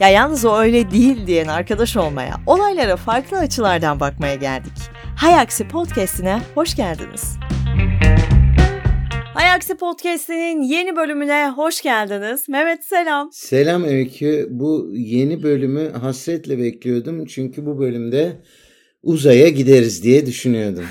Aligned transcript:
Ya 0.00 0.08
yalnız 0.08 0.44
o 0.44 0.58
öyle 0.58 0.90
değil 0.90 1.26
diyen 1.26 1.46
arkadaş 1.46 1.96
olmaya, 1.96 2.34
olaylara 2.46 2.96
farklı 2.96 3.38
açılardan 3.38 4.00
bakmaya 4.00 4.34
geldik. 4.34 4.72
Hayaksi 5.16 5.68
Podcast'ine 5.68 6.40
hoş 6.54 6.76
geldiniz. 6.76 7.36
Hayaksi 9.34 9.76
Podcast'inin 9.76 10.62
yeni 10.62 10.96
bölümüne 10.96 11.48
hoş 11.56 11.82
geldiniz. 11.82 12.48
Mehmet 12.48 12.84
selam. 12.84 13.30
Selam 13.32 13.84
Öykü. 13.84 14.46
Bu 14.50 14.90
yeni 14.92 15.42
bölümü 15.42 15.92
hasretle 15.92 16.58
bekliyordum. 16.58 17.26
Çünkü 17.26 17.66
bu 17.66 17.78
bölümde 17.78 18.32
uzaya 19.02 19.48
gideriz 19.48 20.02
diye 20.04 20.26
düşünüyordum. 20.26 20.86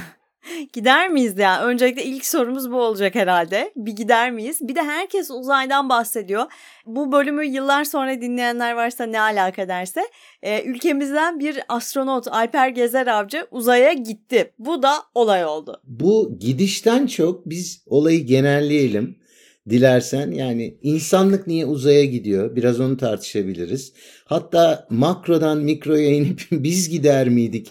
Gider 0.73 1.09
miyiz 1.09 1.37
ya? 1.37 1.63
Öncelikle 1.63 2.03
ilk 2.03 2.25
sorumuz 2.25 2.71
bu 2.71 2.81
olacak 2.81 3.15
herhalde. 3.15 3.71
Bir 3.75 3.91
gider 3.91 4.31
miyiz? 4.31 4.57
Bir 4.61 4.75
de 4.75 4.81
herkes 4.83 5.31
uzaydan 5.31 5.89
bahsediyor. 5.89 6.43
Bu 6.85 7.11
bölümü 7.11 7.45
yıllar 7.45 7.83
sonra 7.83 8.21
dinleyenler 8.21 8.73
varsa 8.73 9.05
ne 9.05 9.21
alaka 9.21 9.67
derse. 9.67 10.01
E, 10.43 10.63
ülkemizden 10.63 11.39
bir 11.39 11.59
astronot 11.69 12.27
Alper 12.27 12.69
Gezer 12.69 13.07
Avcı 13.07 13.47
uzaya 13.51 13.93
gitti. 13.93 14.53
Bu 14.59 14.83
da 14.83 14.93
olay 15.15 15.45
oldu. 15.45 15.81
Bu 15.83 16.37
gidişten 16.39 17.07
çok 17.07 17.49
biz 17.49 17.83
olayı 17.85 18.25
genelleyelim 18.25 19.19
dilersen 19.69 20.31
yani 20.31 20.77
insanlık 20.81 21.47
niye 21.47 21.65
uzaya 21.65 22.05
gidiyor 22.05 22.55
biraz 22.55 22.79
onu 22.79 22.97
tartışabiliriz. 22.97 23.93
Hatta 24.25 24.87
makrodan 24.89 25.57
mikroya 25.57 26.09
inip 26.09 26.41
biz 26.51 26.89
gider 26.89 27.29
miydik 27.29 27.67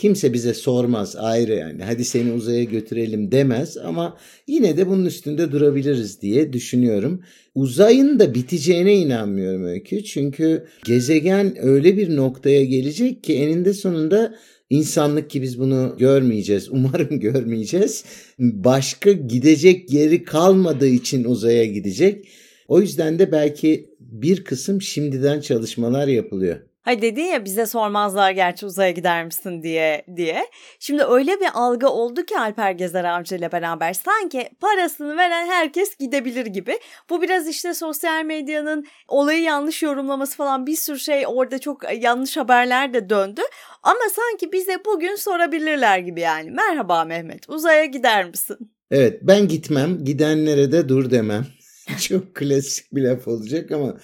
Kimse 0.00 0.32
bize 0.32 0.54
sormaz 0.54 1.16
ayrı 1.16 1.54
yani 1.54 1.82
hadi 1.84 2.04
seni 2.04 2.32
uzaya 2.32 2.64
götürelim 2.64 3.32
demez 3.32 3.76
ama 3.76 4.16
yine 4.46 4.76
de 4.76 4.86
bunun 4.88 5.04
üstünde 5.04 5.52
durabiliriz 5.52 6.22
diye 6.22 6.52
düşünüyorum. 6.52 7.22
Uzayın 7.54 8.18
da 8.18 8.34
biteceğine 8.34 8.96
inanmıyorum 8.96 9.64
Öykü. 9.64 10.04
Çünkü 10.04 10.64
gezegen 10.84 11.56
öyle 11.62 11.96
bir 11.96 12.16
noktaya 12.16 12.64
gelecek 12.64 13.24
ki 13.24 13.34
eninde 13.34 13.72
sonunda 13.72 14.34
insanlık 14.70 15.30
ki 15.30 15.42
biz 15.42 15.58
bunu 15.58 15.96
görmeyeceğiz. 15.98 16.68
Umarım 16.70 17.20
görmeyeceğiz. 17.20 18.04
Başka 18.38 19.12
gidecek 19.12 19.92
yeri 19.92 20.24
kalmadığı 20.24 20.88
için 20.88 21.24
uzaya 21.24 21.64
gidecek. 21.64 22.28
O 22.68 22.80
yüzden 22.80 23.18
de 23.18 23.32
belki 23.32 23.90
bir 24.00 24.44
kısım 24.44 24.82
şimdiden 24.82 25.40
çalışmalar 25.40 26.08
yapılıyor. 26.08 26.69
Hay 26.82 27.02
dedin 27.02 27.24
ya 27.24 27.44
bize 27.44 27.66
sormazlar 27.66 28.30
gerçi 28.30 28.66
uzaya 28.66 28.90
gider 28.90 29.24
misin 29.24 29.62
diye 29.62 30.04
diye. 30.16 30.46
Şimdi 30.78 31.04
öyle 31.04 31.40
bir 31.40 31.48
algı 31.54 31.88
oldu 31.88 32.22
ki 32.24 32.38
Alper 32.38 32.72
Gezer 32.72 33.04
Avcı 33.04 33.36
ile 33.36 33.52
beraber 33.52 33.92
sanki 33.92 34.48
parasını 34.60 35.16
veren 35.16 35.46
herkes 35.46 35.96
gidebilir 35.96 36.46
gibi. 36.46 36.78
Bu 37.10 37.22
biraz 37.22 37.48
işte 37.48 37.74
sosyal 37.74 38.24
medyanın 38.24 38.86
olayı 39.08 39.42
yanlış 39.42 39.82
yorumlaması 39.82 40.36
falan 40.36 40.66
bir 40.66 40.76
sürü 40.76 40.98
şey 40.98 41.24
orada 41.26 41.58
çok 41.58 42.02
yanlış 42.02 42.36
haberler 42.36 42.94
de 42.94 43.10
döndü. 43.10 43.40
Ama 43.82 44.00
sanki 44.16 44.52
bize 44.52 44.78
bugün 44.86 45.14
sorabilirler 45.14 45.98
gibi 45.98 46.20
yani. 46.20 46.50
Merhaba 46.50 47.04
Mehmet 47.04 47.48
uzaya 47.48 47.84
gider 47.84 48.24
misin? 48.24 48.56
Evet 48.90 49.18
ben 49.22 49.48
gitmem 49.48 50.04
gidenlere 50.04 50.72
de 50.72 50.88
dur 50.88 51.10
demem. 51.10 51.46
çok 52.08 52.34
klasik 52.34 52.94
bir 52.94 53.02
laf 53.02 53.28
olacak 53.28 53.70
ama 53.72 53.96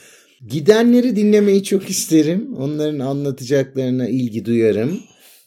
Gidenleri 0.45 1.17
dinlemeyi 1.17 1.63
çok 1.63 1.91
isterim. 1.91 2.55
Onların 2.57 2.99
anlatacaklarına 2.99 4.09
ilgi 4.09 4.45
duyarım. 4.45 5.01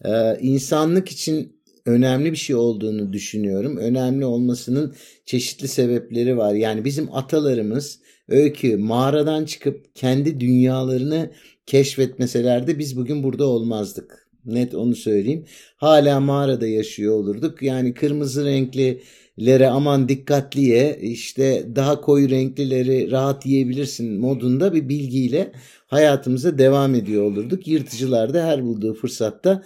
Ee, 0.06 0.38
insanlık 0.42 1.09
için 1.09 1.59
önemli 1.86 2.32
bir 2.32 2.38
şey 2.38 2.56
olduğunu 2.56 3.14
düşünüyorum. 3.14 3.78
Önemli 3.78 4.26
olmasının 4.26 4.95
çeşitli 5.26 5.67
sebepleri 5.67 6.38
var. 6.38 6.54
Yani 6.54 6.86
bizim 6.86 7.16
atalarımız 7.16 8.00
öykü 8.28 8.78
mağaradan 8.78 9.45
çıkıp 9.45 9.95
kendi 9.95 10.40
dünyalarını 10.40 11.32
keşfetmeselerdi 11.66 12.80
biz 12.80 12.98
bugün 12.98 13.23
burada 13.23 13.45
olmazdık. 13.45 14.30
Net 14.45 14.76
onu 14.76 14.95
söyleyeyim. 14.95 15.45
Hala 15.77 16.20
mağarada 16.20 16.67
yaşıyor 16.67 17.16
olurduk. 17.16 17.61
Yani 17.61 17.94
kırmızı 17.94 18.45
renkli 18.45 19.02
lere 19.45 19.67
aman 19.67 20.10
dikkatliye 20.10 21.00
işte 21.02 21.67
daha 21.76 22.02
koyu 22.02 22.30
renklileri 22.30 23.11
rahat 23.11 23.45
yiyebilirsin 23.45 24.20
modunda 24.20 24.73
bir 24.73 24.89
bilgiyle 24.89 25.52
hayatımıza 25.88 26.58
devam 26.58 26.95
ediyor 26.95 27.23
olurduk. 27.23 27.67
Yırtıcılar 27.67 28.33
da 28.33 28.45
her 28.45 28.66
bulduğu 28.66 28.94
fırsatta 28.94 29.64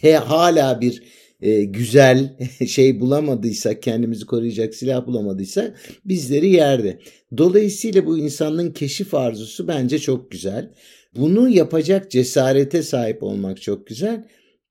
he, 0.00 0.16
hala 0.16 0.80
bir 0.80 1.02
e, 1.42 1.64
güzel 1.64 2.36
şey 2.66 3.00
bulamadıysak 3.00 3.82
kendimizi 3.82 4.26
koruyacak 4.26 4.74
silah 4.74 5.06
bulamadıysak 5.06 5.80
bizleri 6.04 6.50
yerde. 6.50 6.98
Dolayısıyla 7.36 8.06
bu 8.06 8.18
insanın 8.18 8.72
keşif 8.72 9.14
arzusu 9.14 9.68
bence 9.68 9.98
çok 9.98 10.30
güzel. 10.30 10.70
Bunu 11.16 11.48
yapacak 11.48 12.10
cesarete 12.10 12.82
sahip 12.82 13.22
olmak 13.22 13.62
çok 13.62 13.86
güzel. 13.86 14.24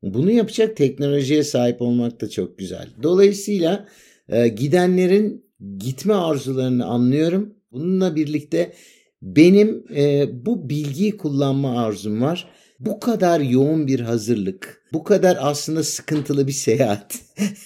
Bunu 0.03 0.31
yapacak 0.31 0.77
teknolojiye 0.77 1.43
sahip 1.43 1.81
olmak 1.81 2.21
da 2.21 2.29
çok 2.29 2.57
güzel. 2.57 2.87
Dolayısıyla 3.03 3.87
e, 4.29 4.47
gidenlerin 4.47 5.45
gitme 5.77 6.13
arzularını 6.13 6.85
anlıyorum. 6.85 7.53
Bununla 7.71 8.15
birlikte 8.15 8.73
benim 9.21 9.85
e, 9.95 10.25
bu 10.45 10.69
bilgiyi 10.69 11.17
kullanma 11.17 11.81
arzum 11.81 12.21
var. 12.21 12.47
Bu 12.79 12.99
kadar 12.99 13.39
yoğun 13.39 13.87
bir 13.87 13.99
hazırlık, 13.99 14.83
bu 14.93 15.03
kadar 15.03 15.37
aslında 15.39 15.83
sıkıntılı 15.83 16.47
bir 16.47 16.51
seyahat, 16.51 17.19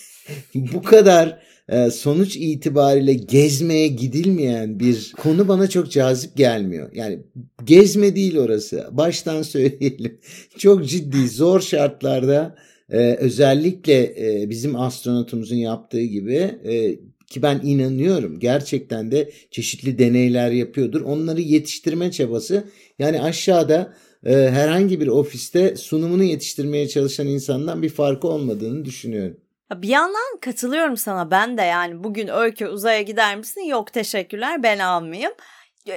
bu 0.55 0.81
kadar 0.81 1.39
e, 1.69 1.91
sonuç 1.91 2.35
itibariyle 2.35 3.13
gezmeye 3.13 3.87
gidilmeyen 3.87 4.79
bir 4.79 5.13
konu 5.17 5.47
bana 5.47 5.69
çok 5.69 5.91
cazip 5.91 6.37
gelmiyor. 6.37 6.89
Yani 6.93 7.19
gezme 7.63 8.15
değil 8.15 8.37
orası. 8.37 8.87
Baştan 8.91 9.41
söyleyelim. 9.41 10.19
Çok 10.57 10.85
ciddi, 10.87 11.29
zor 11.29 11.61
şartlarda 11.61 12.55
ee, 12.91 13.15
özellikle 13.15 14.03
e, 14.03 14.49
bizim 14.49 14.75
astronotumuzun 14.75 15.55
yaptığı 15.55 16.01
gibi 16.01 16.35
e, 16.65 16.95
ki 17.27 17.41
ben 17.41 17.59
inanıyorum 17.63 18.39
gerçekten 18.39 19.11
de 19.11 19.31
çeşitli 19.51 19.99
deneyler 19.99 20.51
yapıyordur. 20.51 21.01
Onları 21.01 21.41
yetiştirme 21.41 22.11
çabası 22.11 22.63
yani 22.99 23.21
aşağıda 23.21 23.93
e, 24.25 24.33
herhangi 24.33 25.01
bir 25.01 25.07
ofiste 25.07 25.75
sunumunu 25.75 26.23
yetiştirmeye 26.23 26.87
çalışan 26.87 27.27
insandan 27.27 27.81
bir 27.81 27.89
farkı 27.89 28.27
olmadığını 28.27 28.85
düşünüyorum. 28.85 29.37
Bir 29.75 29.87
yandan 29.87 30.39
katılıyorum 30.41 30.97
sana 30.97 31.31
ben 31.31 31.57
de 31.57 31.61
yani 31.61 32.03
bugün 32.03 32.27
Öykü 32.27 32.67
uzaya 32.67 33.01
gider 33.01 33.37
misin? 33.37 33.61
Yok 33.61 33.93
teşekkürler 33.93 34.63
ben 34.63 34.79
almayayım. 34.79 35.31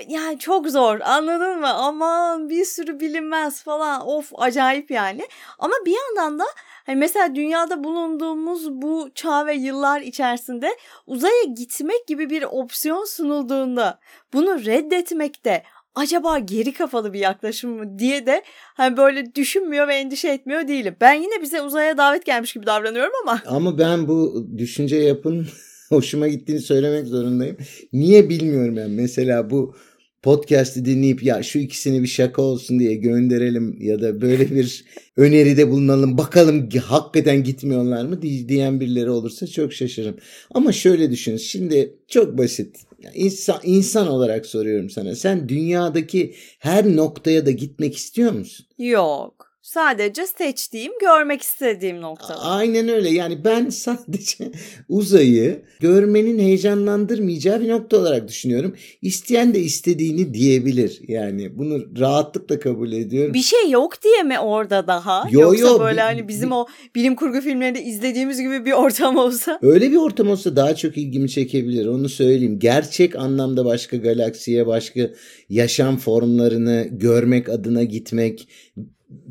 Yani 0.08 0.38
çok 0.38 0.68
zor 0.68 1.00
anladın 1.00 1.60
mı? 1.60 1.68
Aman 1.74 2.48
bir 2.48 2.64
sürü 2.64 3.00
bilinmez 3.00 3.62
falan 3.62 4.08
of 4.08 4.32
acayip 4.34 4.90
yani. 4.90 5.28
Ama 5.58 5.74
bir 5.86 5.94
yandan 5.94 6.38
da 6.38 6.44
Hani 6.86 6.96
mesela 6.96 7.34
dünyada 7.34 7.84
bulunduğumuz 7.84 8.70
bu 8.70 9.08
çağ 9.14 9.46
ve 9.46 9.54
yıllar 9.54 10.00
içerisinde 10.00 10.70
uzaya 11.06 11.44
gitmek 11.56 12.06
gibi 12.06 12.30
bir 12.30 12.42
opsiyon 12.42 13.04
sunulduğunda 13.04 13.98
bunu 14.32 14.64
reddetmekte 14.64 15.62
acaba 15.94 16.38
geri 16.38 16.72
kafalı 16.72 17.12
bir 17.12 17.18
yaklaşım 17.18 17.70
mı 17.70 17.98
diye 17.98 18.26
de 18.26 18.42
hani 18.74 18.96
böyle 18.96 19.34
düşünmüyor 19.34 19.88
ve 19.88 19.94
endişe 19.94 20.28
etmiyor 20.28 20.68
değilim. 20.68 20.96
Ben 21.00 21.12
yine 21.14 21.42
bize 21.42 21.62
uzaya 21.62 21.98
davet 21.98 22.24
gelmiş 22.24 22.52
gibi 22.52 22.66
davranıyorum 22.66 23.12
ama. 23.22 23.42
Ama 23.46 23.78
ben 23.78 24.08
bu 24.08 24.46
düşünce 24.58 24.96
yapın 24.96 25.46
hoşuma 25.88 26.28
gittiğini 26.28 26.60
söylemek 26.60 27.06
zorundayım. 27.06 27.56
Niye 27.92 28.28
bilmiyorum 28.28 28.76
yani. 28.76 28.94
Mesela 28.94 29.50
bu 29.50 29.74
podcast'i 30.22 30.84
dinleyip 30.84 31.22
ya 31.22 31.42
şu 31.42 31.58
ikisini 31.58 32.02
bir 32.02 32.08
şaka 32.08 32.42
olsun 32.42 32.78
diye 32.78 32.94
gönderelim 32.94 33.76
ya 33.80 34.00
da 34.00 34.20
böyle 34.20 34.50
bir 34.50 34.84
öneride 35.16 35.70
bulunalım 35.70 36.18
bakalım 36.18 36.68
hakikaten 36.84 37.44
gitmiyorlar 37.44 38.04
mı 38.04 38.22
diyen 38.22 38.80
birileri 38.80 39.10
olursa 39.10 39.46
çok 39.46 39.72
şaşırırım. 39.72 40.16
Ama 40.54 40.72
şöyle 40.72 41.10
düşün 41.10 41.36
şimdi 41.36 41.94
çok 42.08 42.38
basit 42.38 42.76
insan, 43.14 43.60
insan 43.64 44.08
olarak 44.08 44.46
soruyorum 44.46 44.90
sana 44.90 45.14
sen 45.14 45.48
dünyadaki 45.48 46.34
her 46.58 46.96
noktaya 46.96 47.46
da 47.46 47.50
gitmek 47.50 47.96
istiyor 47.96 48.32
musun? 48.32 48.66
Yok. 48.78 49.49
Sadece 49.62 50.26
seçtiğim, 50.26 50.92
görmek 51.00 51.42
istediğim 51.42 52.00
nokta. 52.00 52.34
Aynen 52.34 52.88
öyle. 52.88 53.10
Yani 53.10 53.44
ben 53.44 53.68
sadece 53.70 54.52
uzayı 54.88 55.62
görmenin 55.80 56.38
heyecanlandırmayacağı 56.38 57.60
bir 57.60 57.68
nokta 57.68 57.96
olarak 57.96 58.28
düşünüyorum. 58.28 58.76
İsteyen 59.02 59.54
de 59.54 59.60
istediğini 59.60 60.34
diyebilir. 60.34 61.00
Yani 61.08 61.58
bunu 61.58 61.98
rahatlıkla 62.00 62.60
kabul 62.60 62.92
ediyorum. 62.92 63.34
Bir 63.34 63.42
şey 63.42 63.70
yok 63.70 64.02
diye 64.02 64.22
mi 64.22 64.38
orada 64.38 64.86
daha? 64.86 65.28
Yo, 65.30 65.40
Yoksa 65.40 65.66
yo, 65.66 65.80
böyle 65.80 66.00
hani 66.00 66.28
bizim 66.28 66.52
o 66.52 66.66
bilim 66.94 67.16
kurgu 67.16 67.40
filmlerinde 67.40 67.82
izlediğimiz 67.82 68.40
gibi 68.40 68.64
bir 68.64 68.72
ortam 68.72 69.16
olsa? 69.16 69.58
Öyle 69.62 69.90
bir 69.90 69.96
ortam 69.96 70.30
olsa 70.30 70.56
daha 70.56 70.74
çok 70.74 70.98
ilgimi 70.98 71.30
çekebilir. 71.30 71.86
Onu 71.86 72.08
söyleyeyim. 72.08 72.58
Gerçek 72.58 73.16
anlamda 73.16 73.64
başka 73.64 73.96
galaksiye, 73.96 74.66
başka 74.66 75.10
yaşam 75.48 75.96
formlarını 75.96 76.86
görmek 76.90 77.48
adına 77.48 77.82
gitmek 77.82 78.48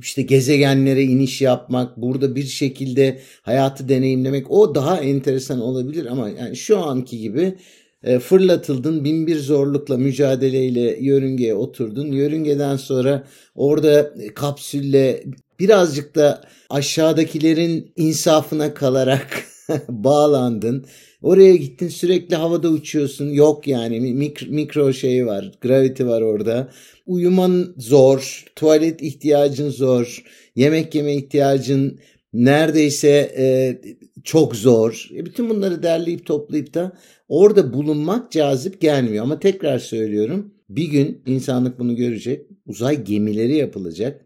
işte 0.02 0.22
gezegenlere 0.22 1.04
iniş 1.04 1.42
yapmak, 1.42 1.98
burada 1.98 2.36
bir 2.36 2.44
şekilde 2.44 3.20
hayatı 3.42 3.90
deneyimlemek 3.90 4.52
o 4.52 4.76
daha 4.76 4.98
enteresan 4.98 5.62
olabilir 5.62 6.06
ama 6.06 6.30
yani 6.30 6.56
şu 6.56 6.80
anki 6.80 7.18
gibi 7.18 7.56
e, 8.04 8.20
fırlatıldın 8.20 9.04
bin 9.04 9.28
bir 9.28 9.40
zorlukla 9.40 9.98
mücadeleyle 9.98 10.98
yörüngeye 11.02 11.56
oturdun. 11.56 12.12
Yörüngeden 12.12 12.76
sonra 12.76 13.24
orada 13.56 14.14
kapsülle 14.36 15.24
birazcık 15.60 16.16
da 16.16 16.42
aşağıdakilerin 16.70 17.92
insafına 17.96 18.74
kalarak 18.74 19.44
bağlandın. 19.90 20.86
Oraya 21.22 21.56
gittin 21.56 21.88
sürekli 21.88 22.36
havada 22.36 22.70
uçuyorsun. 22.70 23.30
Yok 23.30 23.68
yani 23.68 24.00
mikro, 24.00 24.48
mikro 24.50 24.94
şey 24.94 25.26
var. 25.26 25.52
Gravity 25.62 26.04
var 26.04 26.22
orada. 26.22 26.72
Uyuman 27.06 27.74
zor. 27.78 28.46
Tuvalet 28.56 29.02
ihtiyacın 29.02 29.70
zor. 29.70 30.24
Yemek 30.56 30.96
yeme 30.96 31.16
ihtiyacın 31.16 32.00
neredeyse 32.34 33.36
e, 33.38 33.78
çok 34.24 34.56
zor. 34.56 35.10
E, 35.16 35.26
bütün 35.26 35.50
bunları 35.50 35.84
derleyip 35.84 36.26
toplayıp 36.26 36.74
da 36.74 36.92
orada 37.28 37.74
bulunmak 37.74 38.32
cazip 38.32 38.82
gelmiyor. 38.82 39.24
Ama 39.24 39.40
tekrar 39.40 39.80
söylüyorum 39.80 40.54
bir 40.70 40.88
gün 40.88 41.22
insanlık 41.26 41.80
bunu 41.80 41.96
görecek. 41.96 42.46
Uzay 42.66 43.04
gemileri 43.04 43.56
yapılacak. 43.56 44.26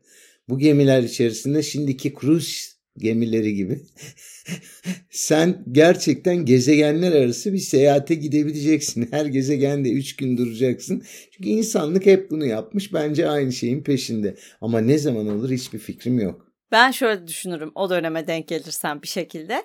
Bu 0.49 0.59
gemiler 0.59 1.03
içerisinde 1.03 1.63
şimdiki 1.63 2.13
cruise 2.21 2.72
gemileri 2.97 3.55
gibi 3.55 3.81
sen 5.09 5.63
gerçekten 5.71 6.35
gezegenler 6.35 7.11
arası 7.11 7.53
bir 7.53 7.57
seyahate 7.57 8.15
gidebileceksin. 8.15 9.07
Her 9.11 9.25
gezegende 9.25 9.91
3 9.91 10.15
gün 10.15 10.37
duracaksın. 10.37 11.03
Çünkü 11.31 11.49
insanlık 11.49 12.05
hep 12.05 12.31
bunu 12.31 12.45
yapmış. 12.45 12.93
Bence 12.93 13.29
aynı 13.29 13.53
şeyin 13.53 13.83
peşinde. 13.83 14.35
Ama 14.61 14.79
ne 14.79 14.97
zaman 14.97 15.27
olur 15.27 15.51
hiçbir 15.51 15.79
fikrim 15.79 16.19
yok. 16.19 16.47
Ben 16.71 16.91
şöyle 16.91 17.27
düşünürüm 17.27 17.71
o 17.75 17.89
döneme 17.89 18.27
denk 18.27 18.47
gelirsem 18.47 19.01
bir 19.01 19.07
şekilde. 19.07 19.63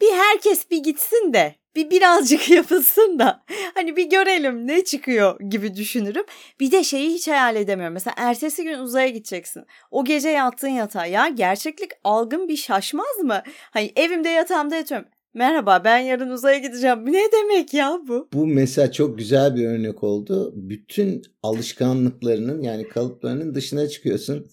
Bir 0.00 0.12
herkes 0.12 0.70
bir 0.70 0.82
gitsin 0.82 1.32
de 1.32 1.54
bir 1.76 1.90
birazcık 1.90 2.50
yapılsın 2.50 3.18
da 3.18 3.42
hani 3.74 3.96
bir 3.96 4.10
görelim 4.10 4.66
ne 4.66 4.84
çıkıyor 4.84 5.40
gibi 5.40 5.76
düşünürüm. 5.76 6.24
Bir 6.60 6.72
de 6.72 6.84
şeyi 6.84 7.10
hiç 7.10 7.28
hayal 7.28 7.56
edemiyorum. 7.56 7.94
Mesela 7.94 8.14
ertesi 8.18 8.64
gün 8.64 8.78
uzaya 8.78 9.08
gideceksin. 9.08 9.64
O 9.90 10.04
gece 10.04 10.28
yattığın 10.28 10.68
yatağa 10.68 11.06
ya 11.06 11.28
gerçeklik 11.28 11.90
algın 12.04 12.48
bir 12.48 12.56
şaşmaz 12.56 13.18
mı? 13.22 13.42
Hani 13.70 13.92
evimde 13.96 14.28
yatağımda 14.28 14.76
yatıyorum. 14.76 15.08
Merhaba 15.34 15.82
ben 15.84 15.98
yarın 15.98 16.30
uzaya 16.30 16.58
gideceğim. 16.58 16.98
Ne 17.06 17.22
demek 17.32 17.74
ya 17.74 18.00
bu? 18.08 18.28
Bu 18.32 18.46
mesela 18.46 18.92
çok 18.92 19.18
güzel 19.18 19.56
bir 19.56 19.66
örnek 19.66 20.04
oldu. 20.04 20.52
Bütün 20.56 21.22
alışkanlıklarının 21.42 22.62
yani 22.62 22.88
kalıplarının 22.88 23.54
dışına 23.54 23.88
çıkıyorsun. 23.88 24.46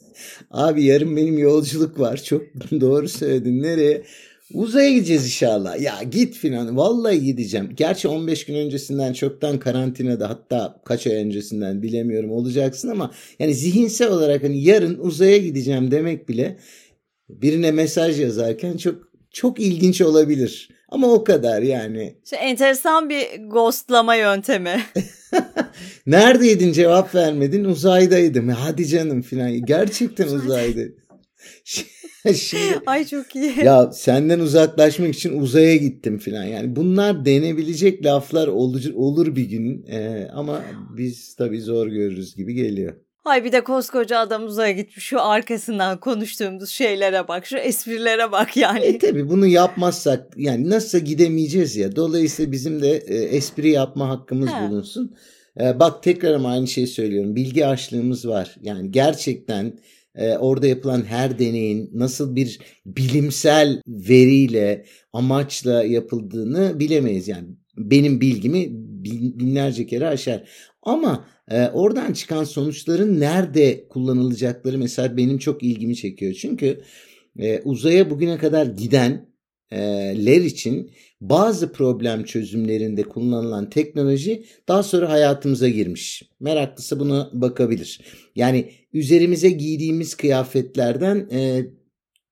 Abi 0.51 0.83
yarın 0.83 1.17
benim 1.17 1.37
yolculuk 1.37 1.99
var. 1.99 2.17
Çok 2.17 2.41
doğru 2.81 3.09
söyledin. 3.09 3.63
Nereye? 3.63 4.03
Uzaya 4.53 4.89
gideceğiz 4.89 5.25
inşallah. 5.25 5.81
Ya 5.81 6.03
git 6.11 6.35
filan. 6.35 6.77
Vallahi 6.77 7.21
gideceğim. 7.21 7.69
Gerçi 7.75 8.07
15 8.07 8.45
gün 8.45 8.55
öncesinden 8.55 9.13
çoktan 9.13 9.59
karantinada 9.59 10.29
hatta 10.29 10.81
kaç 10.85 11.07
ay 11.07 11.13
öncesinden 11.13 11.81
bilemiyorum 11.81 12.31
olacaksın 12.31 12.89
ama 12.89 13.11
yani 13.39 13.53
zihinsel 13.53 14.11
olarak 14.11 14.43
hani 14.43 14.63
yarın 14.63 14.99
uzaya 14.99 15.37
gideceğim 15.37 15.91
demek 15.91 16.29
bile 16.29 16.57
birine 17.29 17.71
mesaj 17.71 18.19
yazarken 18.19 18.77
çok 18.77 19.11
çok 19.31 19.59
ilginç 19.59 20.01
olabilir. 20.01 20.69
Ama 20.89 21.07
o 21.07 21.23
kadar 21.23 21.61
yani. 21.61 22.15
İşte 22.23 22.35
enteresan 22.35 23.09
bir 23.09 23.25
ghostlama 23.49 24.15
yöntemi. 24.15 24.81
Neredeydin 26.07 26.73
cevap 26.73 27.15
vermedin 27.15 27.63
uzaydaydım. 27.63 28.49
Hadi 28.49 28.87
canım 28.87 29.21
filan. 29.21 29.65
Gerçekten 29.65 30.27
uzaydı. 30.27 30.93
Şimdi, 32.35 32.79
Ay 32.85 33.05
çok 33.05 33.35
iyi. 33.35 33.53
Ya 33.63 33.91
senden 33.91 34.39
uzaklaşmak 34.39 35.15
için 35.15 35.41
uzaya 35.41 35.75
gittim 35.75 36.19
falan. 36.19 36.43
Yani 36.43 36.75
bunlar 36.75 37.25
denebilecek 37.25 38.05
laflar 38.05 38.47
olur, 38.47 38.83
olur 38.95 39.35
bir 39.35 39.43
gün. 39.43 39.85
Ee, 39.85 40.27
ama 40.33 40.61
biz 40.97 41.35
tabii 41.35 41.61
zor 41.61 41.87
görürüz 41.87 42.35
gibi 42.35 42.53
geliyor. 42.53 42.93
Ay 43.25 43.43
bir 43.43 43.51
de 43.51 43.63
koskoca 43.63 44.19
adam 44.19 44.43
uzaya 44.45 44.71
gitmiş. 44.71 45.05
Şu 45.05 45.21
arkasından 45.21 45.99
konuştuğumuz 45.99 46.69
şeylere 46.69 47.27
bak. 47.27 47.45
Şu 47.45 47.57
esprilere 47.57 48.31
bak 48.31 48.57
yani. 48.57 48.85
E 48.85 48.97
tabii 48.97 49.29
bunu 49.29 49.47
yapmazsak 49.47 50.33
yani 50.37 50.69
nasılsa 50.69 50.97
gidemeyeceğiz 50.97 51.75
ya. 51.75 51.95
Dolayısıyla 51.95 52.51
bizim 52.51 52.81
de 52.81 52.97
e, 52.97 53.15
espri 53.15 53.69
yapma 53.69 54.09
hakkımız 54.09 54.49
He. 54.49 54.69
bulunsun. 54.69 55.15
E, 55.59 55.79
bak 55.79 56.03
tekrar 56.03 56.33
ama 56.33 56.49
aynı 56.49 56.67
şeyi 56.67 56.87
söylüyorum. 56.87 57.35
Bilgi 57.35 57.65
açlığımız 57.65 58.27
var. 58.27 58.55
Yani 58.61 58.91
gerçekten 58.91 59.73
e, 60.15 60.37
orada 60.37 60.67
yapılan 60.67 61.03
her 61.03 61.39
deneyin 61.39 61.89
nasıl 61.93 62.35
bir 62.35 62.59
bilimsel 62.85 63.81
veriyle, 63.87 64.85
amaçla 65.13 65.83
yapıldığını 65.83 66.79
bilemeyiz. 66.79 67.27
Yani 67.27 67.47
benim 67.77 68.21
bilgimi 68.21 68.67
binlerce 69.39 69.85
kere 69.85 70.07
aşar. 70.07 70.49
Ama 70.83 71.25
e, 71.51 71.67
oradan 71.67 72.13
çıkan 72.13 72.43
sonuçların 72.43 73.19
nerede 73.19 73.87
kullanılacakları 73.87 74.77
mesela 74.77 75.17
benim 75.17 75.37
çok 75.37 75.63
ilgimi 75.63 75.95
çekiyor. 75.95 76.33
Çünkü 76.33 76.81
e, 77.39 77.61
uzaya 77.61 78.09
bugüne 78.09 78.37
kadar 78.37 78.77
gidenler 79.71 80.41
için 80.41 80.91
bazı 81.21 81.71
problem 81.71 82.23
çözümlerinde 82.23 83.03
kullanılan 83.03 83.69
teknoloji 83.69 84.43
daha 84.67 84.83
sonra 84.83 85.09
hayatımıza 85.09 85.69
girmiş. 85.69 86.23
Meraklısı 86.39 86.99
buna 86.99 87.29
bakabilir. 87.33 88.01
Yani 88.35 88.71
üzerimize 88.93 89.49
giydiğimiz 89.49 90.15
kıyafetlerden 90.15 91.29
e, 91.31 91.65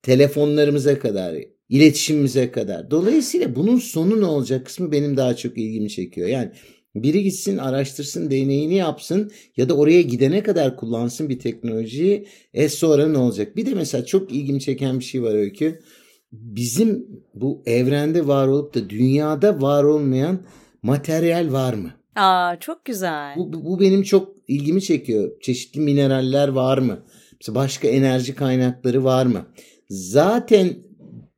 telefonlarımıza 0.02 1.00
kadar, 1.00 1.36
iletişimimize 1.70 2.52
kadar. 2.52 2.92
Dolayısıyla 2.92 3.56
bunun 3.56 3.78
sonu 3.78 4.22
ne 4.22 4.26
olacak 4.26 4.66
kısmı 4.66 4.92
benim 4.92 5.18
daha 5.18 5.36
çok 5.36 5.58
ilgimi 5.58 5.90
çekiyor. 5.90 6.28
Yani 6.28 6.52
biri 6.96 7.24
gitsin 7.24 7.58
araştırsın 7.58 8.32
deneyini 8.32 8.76
yapsın 8.76 9.32
ya 9.58 9.70
da 9.70 9.74
oraya 9.74 10.02
gidene 10.02 10.44
kadar 10.44 10.78
kullansın 10.78 11.30
bir 11.30 11.40
teknolojiyi. 11.40 12.28
E 12.54 12.70
sonra 12.70 13.08
ne 13.08 13.18
olacak? 13.18 13.56
Bir 13.56 13.66
de 13.66 13.74
mesela 13.74 14.06
çok 14.06 14.32
ilgimi 14.32 14.62
çeken 14.62 15.00
bir 15.00 15.06
şey 15.06 15.24
var 15.24 15.34
Öykü 15.34 15.80
bizim 16.31 17.08
bu 17.34 17.64
evrende 17.66 18.28
var 18.28 18.48
olup 18.48 18.76
da 18.76 18.90
dünyada 18.90 19.62
var 19.62 19.84
olmayan 19.84 20.40
materyal 20.84 21.52
var 21.52 21.74
mı? 21.74 21.92
Aa 22.16 22.60
çok 22.60 22.86
güzel. 22.86 23.36
Bu, 23.38 23.54
bu 23.66 23.80
benim 23.80 24.04
çok 24.04 24.36
ilgimi 24.48 24.81
çekiyor. 24.81 25.31
Çeşitli 25.42 25.81
mineraller 25.81 26.48
var 26.48 26.78
mı? 26.78 27.00
Mesela 27.40 27.56
başka 27.56 27.88
enerji 27.88 28.36
kaynakları 28.36 29.04
var 29.04 29.26
mı? 29.26 29.46
Zaten 29.90 30.74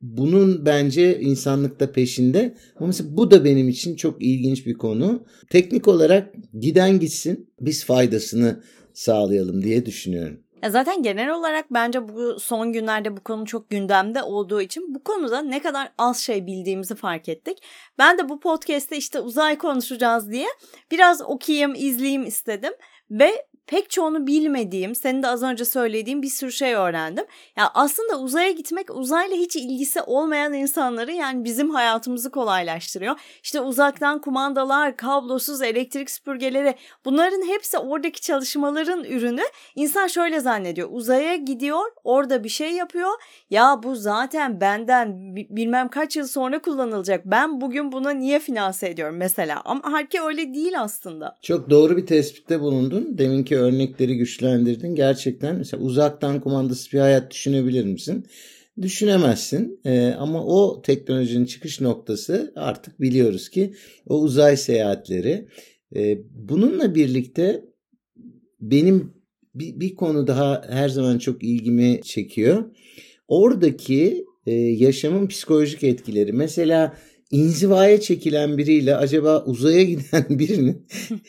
bunun 0.02 0.66
bence 0.66 1.20
insanlıkta 1.20 1.92
peşinde. 1.92 2.54
Ama 2.76 2.86
mesela 2.86 3.16
bu 3.16 3.30
da 3.30 3.44
benim 3.44 3.68
için 3.68 3.96
çok 3.96 4.22
ilginç 4.22 4.66
bir 4.66 4.74
konu. 4.74 5.24
Teknik 5.50 5.88
olarak 5.88 6.34
giden 6.60 7.00
gitsin 7.00 7.50
biz 7.60 7.84
faydasını 7.84 8.62
sağlayalım 8.94 9.62
diye 9.62 9.86
düşünüyorum. 9.86 10.40
Ya 10.62 10.70
zaten 10.70 11.02
genel 11.02 11.30
olarak 11.30 11.66
bence 11.70 12.08
bu 12.08 12.40
son 12.40 12.72
günlerde 12.72 13.16
bu 13.16 13.20
konu 13.20 13.46
çok 13.46 13.70
gündemde 13.70 14.22
olduğu 14.22 14.60
için 14.60 14.94
bu 14.94 15.04
konuda 15.04 15.42
ne 15.42 15.62
kadar 15.62 15.92
az 15.98 16.18
şey 16.18 16.46
bildiğimizi 16.46 16.94
fark 16.94 17.28
ettik. 17.28 17.58
Ben 17.98 18.18
de 18.18 18.28
bu 18.28 18.40
podcast'te 18.40 18.96
işte 18.96 19.20
uzay 19.20 19.58
konuşacağız 19.58 20.30
diye 20.30 20.46
biraz 20.90 21.22
okuyayım, 21.22 21.74
izleyeyim 21.74 22.26
istedim 22.26 22.72
ve 23.10 23.46
pek 23.66 23.90
çoğunu 23.90 24.26
bilmediğim, 24.26 24.94
senin 24.94 25.22
de 25.22 25.28
az 25.28 25.42
önce 25.42 25.64
söylediğin 25.64 26.22
bir 26.22 26.28
sürü 26.28 26.52
şey 26.52 26.74
öğrendim. 26.74 27.24
Ya 27.56 27.70
aslında 27.74 28.20
uzaya 28.20 28.50
gitmek 28.50 28.96
uzayla 28.96 29.36
hiç 29.36 29.56
ilgisi 29.56 30.02
olmayan 30.02 30.52
insanları 30.52 31.12
yani 31.12 31.44
bizim 31.44 31.70
hayatımızı 31.70 32.30
kolaylaştırıyor. 32.30 33.16
İşte 33.42 33.60
uzaktan 33.60 34.20
kumandalar, 34.20 34.96
kablosuz 34.96 35.62
elektrik 35.62 36.10
süpürgeleri 36.10 36.74
bunların 37.04 37.46
hepsi 37.46 37.78
oradaki 37.78 38.20
çalışmaların 38.20 39.04
ürünü. 39.04 39.42
İnsan 39.76 40.06
şöyle 40.06 40.40
zannediyor. 40.40 40.88
Uzaya 40.92 41.36
gidiyor, 41.36 41.84
orada 42.04 42.44
bir 42.44 42.48
şey 42.48 42.72
yapıyor. 42.72 43.10
Ya 43.50 43.80
bu 43.82 43.96
zaten 43.96 44.60
benden 44.60 45.36
bilmem 45.36 45.88
kaç 45.88 46.16
yıl 46.16 46.26
sonra 46.26 46.62
kullanılacak. 46.62 47.26
Ben 47.26 47.60
bugün 47.60 47.92
buna 47.92 48.10
niye 48.10 48.38
finanse 48.38 48.88
ediyorum 48.88 49.16
mesela? 49.16 49.62
Ama 49.64 49.80
halbuki 49.84 50.20
öyle 50.20 50.54
değil 50.54 50.80
aslında. 50.80 51.36
Çok 51.42 51.70
doğru 51.70 51.96
bir 51.96 52.06
tespitte 52.06 52.60
bulundun. 52.60 53.18
Deminki 53.18 53.58
örnekleri 53.62 54.16
güçlendirdin. 54.16 54.94
Gerçekten 54.94 55.56
mesela 55.56 55.82
uzaktan 55.82 56.40
kumandası 56.40 56.92
bir 56.92 56.98
hayat 56.98 57.30
düşünebilir 57.30 57.84
misin? 57.84 58.26
Düşünemezsin 58.82 59.80
ee, 59.84 60.14
ama 60.18 60.44
o 60.44 60.82
teknolojinin 60.82 61.44
çıkış 61.44 61.80
noktası 61.80 62.52
artık 62.56 63.00
biliyoruz 63.00 63.48
ki 63.48 63.74
o 64.06 64.20
uzay 64.20 64.56
seyahatleri. 64.56 65.48
Ee, 65.96 66.18
bununla 66.30 66.94
birlikte 66.94 67.64
benim 68.60 69.14
bir, 69.54 69.80
bir 69.80 69.94
konu 69.94 70.26
daha 70.26 70.62
her 70.68 70.88
zaman 70.88 71.18
çok 71.18 71.42
ilgimi 71.42 72.00
çekiyor. 72.02 72.64
Oradaki 73.28 74.24
e, 74.46 74.52
yaşamın 74.54 75.26
psikolojik 75.26 75.84
etkileri. 75.84 76.32
Mesela 76.32 76.96
inzivaya 77.32 78.00
çekilen 78.00 78.58
biriyle 78.58 78.96
acaba 78.96 79.44
uzaya 79.44 79.82
giden 79.92 80.26
birinin 80.28 80.82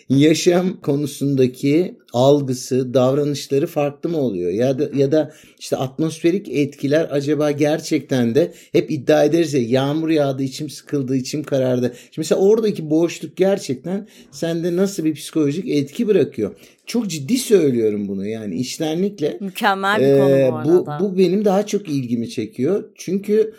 yaşam 0.10 0.82
konusundaki 0.82 1.98
algısı, 2.14 2.94
davranışları 2.94 3.68
farklı 3.68 4.10
mı 4.10 4.18
oluyor? 4.18 4.52
Ya 4.52 4.80
da 4.80 4.90
ya 4.96 5.12
da 5.12 5.34
işte 5.60 5.78
atmosferik 5.78 6.50
etkiler 6.50 7.08
acaba 7.12 7.52
gerçekten 7.52 8.36
de 8.36 8.54
hep 8.72 8.92
iddia 8.92 9.24
ederiz 9.24 9.54
ya 9.54 9.62
yağmur 9.62 10.10
yağdı, 10.10 10.44
içim 10.44 10.70
sıkıldı, 10.70 11.16
içim 11.16 11.44
karardı. 11.44 11.86
Şimdi 11.86 12.18
mesela 12.18 12.42
oradaki 12.42 12.90
boşluk 12.90 13.38
gerçekten 13.38 14.08
sende 14.32 14.76
nasıl 14.76 15.06
bir 15.06 15.14
psikolojik 15.14 15.70
etki 15.70 16.08
bırakıyor? 16.08 16.56
Çok 16.86 17.08
ciddi 17.08 17.38
söylüyorum 17.38 18.08
bunu 18.08 18.28
yani 18.28 18.56
iştenlikle. 18.56 19.38
Mükemmel 19.40 20.02
bir 20.02 20.20
konu 20.20 20.66
bu 20.66 20.92
arada. 20.92 21.04
Bu, 21.04 21.14
bu 21.14 21.18
benim 21.18 21.46
daha 21.46 21.66
çok 21.66 21.90
ilgimi 21.90 22.30
çekiyor. 22.30 22.84
Çünkü 22.96 23.54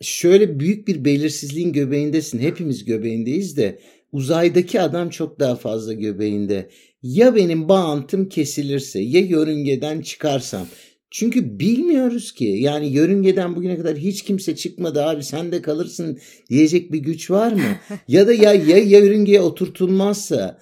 şöyle 0.00 0.60
büyük 0.60 0.88
bir 0.88 1.04
belirsizliğin 1.04 1.72
göbeğindesin. 1.72 2.38
Hepimiz 2.38 2.84
göbeğindeyiz 2.84 3.56
de 3.56 3.78
uzaydaki 4.12 4.80
adam 4.80 5.10
çok 5.10 5.40
daha 5.40 5.56
fazla 5.56 5.92
göbeğinde. 5.92 6.70
Ya 7.02 7.36
benim 7.36 7.68
bağıntım 7.68 8.28
kesilirse 8.28 9.00
ya 9.00 9.20
yörüngeden 9.20 10.00
çıkarsam. 10.00 10.66
Çünkü 11.10 11.58
bilmiyoruz 11.58 12.32
ki 12.32 12.44
yani 12.44 12.88
yörüngeden 12.88 13.56
bugüne 13.56 13.76
kadar 13.76 13.96
hiç 13.96 14.22
kimse 14.22 14.56
çıkmadı 14.56 15.04
abi 15.04 15.22
sen 15.22 15.52
de 15.52 15.62
kalırsın 15.62 16.18
diyecek 16.50 16.92
bir 16.92 16.98
güç 16.98 17.30
var 17.30 17.52
mı? 17.52 17.76
ya 18.08 18.26
da 18.26 18.32
ya, 18.32 18.54
ya 18.54 18.78
yörüngeye 18.78 19.40
oturtulmazsa 19.40 20.58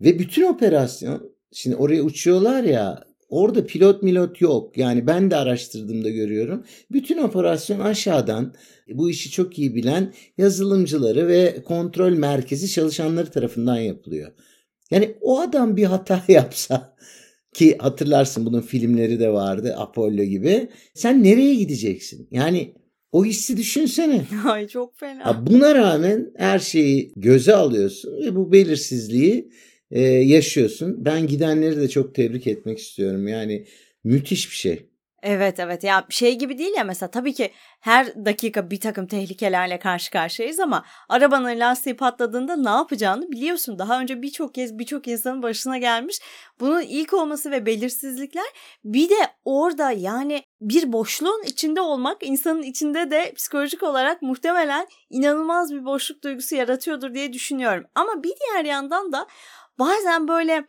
ve 0.00 0.18
bütün 0.18 0.42
operasyon 0.42 1.30
şimdi 1.52 1.76
oraya 1.76 2.02
uçuyorlar 2.02 2.64
ya 2.64 3.04
Orada 3.34 3.66
pilot 3.66 4.02
milot 4.02 4.40
yok. 4.40 4.78
Yani 4.78 5.06
ben 5.06 5.30
de 5.30 5.36
araştırdığımda 5.36 6.10
görüyorum. 6.10 6.64
Bütün 6.92 7.18
operasyon 7.18 7.80
aşağıdan 7.80 8.54
bu 8.88 9.10
işi 9.10 9.30
çok 9.30 9.58
iyi 9.58 9.74
bilen 9.74 10.14
yazılımcıları 10.38 11.28
ve 11.28 11.62
kontrol 11.64 12.12
merkezi 12.12 12.70
çalışanları 12.70 13.30
tarafından 13.30 13.76
yapılıyor. 13.76 14.32
Yani 14.90 15.14
o 15.20 15.40
adam 15.40 15.76
bir 15.76 15.84
hata 15.84 16.22
yapsa 16.28 16.96
ki 17.54 17.78
hatırlarsın 17.78 18.46
bunun 18.46 18.60
filmleri 18.60 19.20
de 19.20 19.32
vardı 19.32 19.74
Apollo 19.78 20.22
gibi. 20.22 20.68
Sen 20.94 21.24
nereye 21.24 21.54
gideceksin? 21.54 22.28
Yani 22.30 22.74
o 23.12 23.24
hissi 23.24 23.56
düşünsene. 23.56 24.24
Ay 24.44 24.68
çok 24.68 24.96
fena. 24.96 25.46
Buna 25.46 25.74
rağmen 25.74 26.32
her 26.36 26.58
şeyi 26.58 27.12
göze 27.16 27.54
alıyorsun 27.54 28.10
ve 28.26 28.36
bu 28.36 28.52
belirsizliği 28.52 29.50
e, 29.90 30.00
yaşıyorsun. 30.02 31.04
Ben 31.04 31.26
gidenleri 31.26 31.76
de 31.76 31.88
çok 31.88 32.14
tebrik 32.14 32.46
etmek 32.46 32.78
istiyorum. 32.78 33.28
Yani 33.28 33.66
müthiş 34.04 34.50
bir 34.50 34.56
şey. 34.56 34.94
Evet 35.26 35.60
evet 35.60 35.84
ya 35.84 36.06
şey 36.10 36.38
gibi 36.38 36.58
değil 36.58 36.74
ya 36.76 36.84
mesela 36.84 37.10
tabii 37.10 37.34
ki 37.34 37.52
her 37.80 38.24
dakika 38.24 38.70
bir 38.70 38.80
takım 38.80 39.06
tehlikelerle 39.06 39.78
karşı 39.78 40.10
karşıyayız 40.10 40.60
ama 40.60 40.84
arabanın 41.08 41.60
lastiği 41.60 41.96
patladığında 41.96 42.56
ne 42.56 42.68
yapacağını 42.68 43.30
biliyorsun. 43.32 43.78
Daha 43.78 44.00
önce 44.00 44.22
birçok 44.22 44.54
kez 44.54 44.78
birçok 44.78 45.08
insanın 45.08 45.42
başına 45.42 45.78
gelmiş. 45.78 46.20
Bunun 46.60 46.80
ilk 46.80 47.14
olması 47.14 47.50
ve 47.50 47.66
belirsizlikler 47.66 48.44
bir 48.84 49.08
de 49.08 49.14
orada 49.44 49.90
yani 49.90 50.42
bir 50.60 50.92
boşluğun 50.92 51.42
içinde 51.46 51.80
olmak 51.80 52.16
insanın 52.22 52.62
içinde 52.62 53.10
de 53.10 53.32
psikolojik 53.36 53.82
olarak 53.82 54.22
muhtemelen 54.22 54.86
inanılmaz 55.10 55.74
bir 55.74 55.84
boşluk 55.84 56.24
duygusu 56.24 56.54
yaratıyordur 56.54 57.14
diye 57.14 57.32
düşünüyorum. 57.32 57.84
Ama 57.94 58.22
bir 58.22 58.32
diğer 58.40 58.64
yandan 58.64 59.12
da 59.12 59.26
bazen 59.78 60.28
böyle 60.28 60.64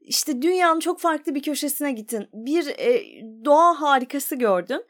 işte 0.00 0.42
dünyanın 0.42 0.80
çok 0.80 1.00
farklı 1.00 1.34
bir 1.34 1.42
köşesine 1.42 1.92
gittin. 1.92 2.28
Bir 2.32 2.66
e, 2.66 3.02
doğa 3.44 3.80
harikası 3.80 4.36
gördün. 4.36 4.84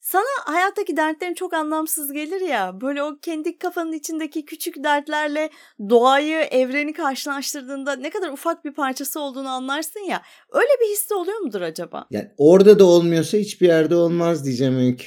Sana 0.00 0.24
hayattaki 0.44 0.96
dertlerin 0.96 1.34
çok 1.34 1.54
anlamsız 1.54 2.12
gelir 2.12 2.40
ya. 2.40 2.80
Böyle 2.80 3.02
o 3.02 3.18
kendi 3.22 3.58
kafanın 3.58 3.92
içindeki 3.92 4.44
küçük 4.44 4.84
dertlerle 4.84 5.50
doğayı, 5.90 6.36
evreni 6.36 6.92
karşılaştırdığında 6.92 7.96
ne 7.96 8.10
kadar 8.10 8.30
ufak 8.32 8.64
bir 8.64 8.74
parçası 8.74 9.20
olduğunu 9.20 9.48
anlarsın 9.48 10.00
ya. 10.00 10.22
Öyle 10.52 10.68
bir 10.80 10.92
his 10.92 11.12
oluyor 11.12 11.38
mudur 11.38 11.60
acaba? 11.60 12.06
Yani 12.10 12.28
orada 12.38 12.78
da 12.78 12.84
olmuyorsa 12.84 13.38
hiçbir 13.38 13.66
yerde 13.66 13.94
olmaz 13.94 14.44
diyeceğim 14.44 14.78
Öykü. 14.78 15.06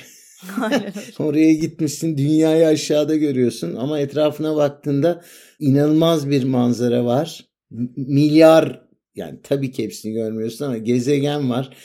Oraya 1.20 1.54
gitmişsin 1.54 2.18
dünyayı 2.18 2.68
aşağıda 2.68 3.16
görüyorsun 3.16 3.76
ama 3.76 4.00
etrafına 4.00 4.56
baktığında 4.56 5.24
inanılmaz 5.60 6.30
bir 6.30 6.44
manzara 6.44 7.06
var 7.06 7.49
milyar 7.96 8.82
yani 9.16 9.40
tabii 9.44 9.72
ki 9.72 9.84
hepsini 9.84 10.14
görmüyorsun 10.14 10.66
ama 10.66 10.78
gezegen 10.78 11.50
var. 11.50 11.78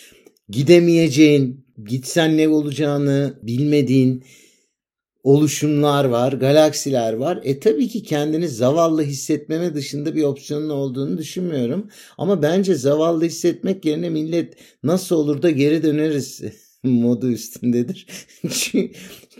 Gidemeyeceğin, 0.48 1.66
gitsen 1.86 2.36
ne 2.36 2.48
olacağını 2.48 3.38
bilmediğin 3.42 4.24
oluşumlar 5.24 6.04
var, 6.04 6.32
galaksiler 6.32 7.12
var. 7.12 7.40
E 7.44 7.60
tabii 7.60 7.88
ki 7.88 8.02
kendini 8.02 8.48
zavallı 8.48 9.02
hissetmeme 9.02 9.74
dışında 9.74 10.14
bir 10.14 10.22
opsiyonun 10.22 10.70
olduğunu 10.70 11.18
düşünmüyorum. 11.18 11.88
Ama 12.18 12.42
bence 12.42 12.74
zavallı 12.74 13.24
hissetmek 13.24 13.84
yerine 13.84 14.10
millet 14.10 14.54
nasıl 14.82 15.16
olur 15.16 15.42
da 15.42 15.50
geri 15.50 15.82
döneriz 15.82 16.40
modu 16.82 17.30
üstündedir. 17.30 18.06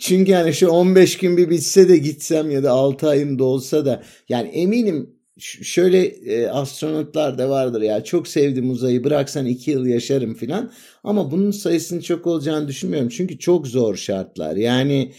Çünkü 0.01 0.33
yani 0.33 0.55
şu 0.55 0.69
15 0.69 1.19
gün 1.19 1.37
bir 1.37 1.51
bitse 1.51 1.89
de 1.89 1.97
gitsem 1.97 2.51
ya 2.51 2.63
da 2.63 2.71
6 2.71 3.09
ayım 3.09 3.39
da 3.39 3.45
olsa 3.45 3.87
da 3.87 4.03
yani 4.29 4.49
eminim 4.49 5.14
şöyle 5.39 6.07
e, 6.07 6.47
astronotlar 6.47 7.39
da 7.39 7.51
vardır 7.51 7.83
ya 7.83 8.05
çok 8.05 8.29
sevdim 8.29 8.71
uzayı 8.71 9.05
bıraksan 9.05 9.47
iki 9.47 9.71
yıl 9.71 9.87
yaşarım 9.87 10.35
filan. 10.35 10.73
Ama 11.05 11.31
bunun 11.31 11.51
sayısının 11.51 12.01
çok 12.01 12.27
olacağını 12.27 12.69
düşünmüyorum. 12.69 13.09
Çünkü 13.09 13.39
çok 13.39 13.67
zor 13.67 13.97
şartlar. 13.97 14.57
Yani 14.57 15.13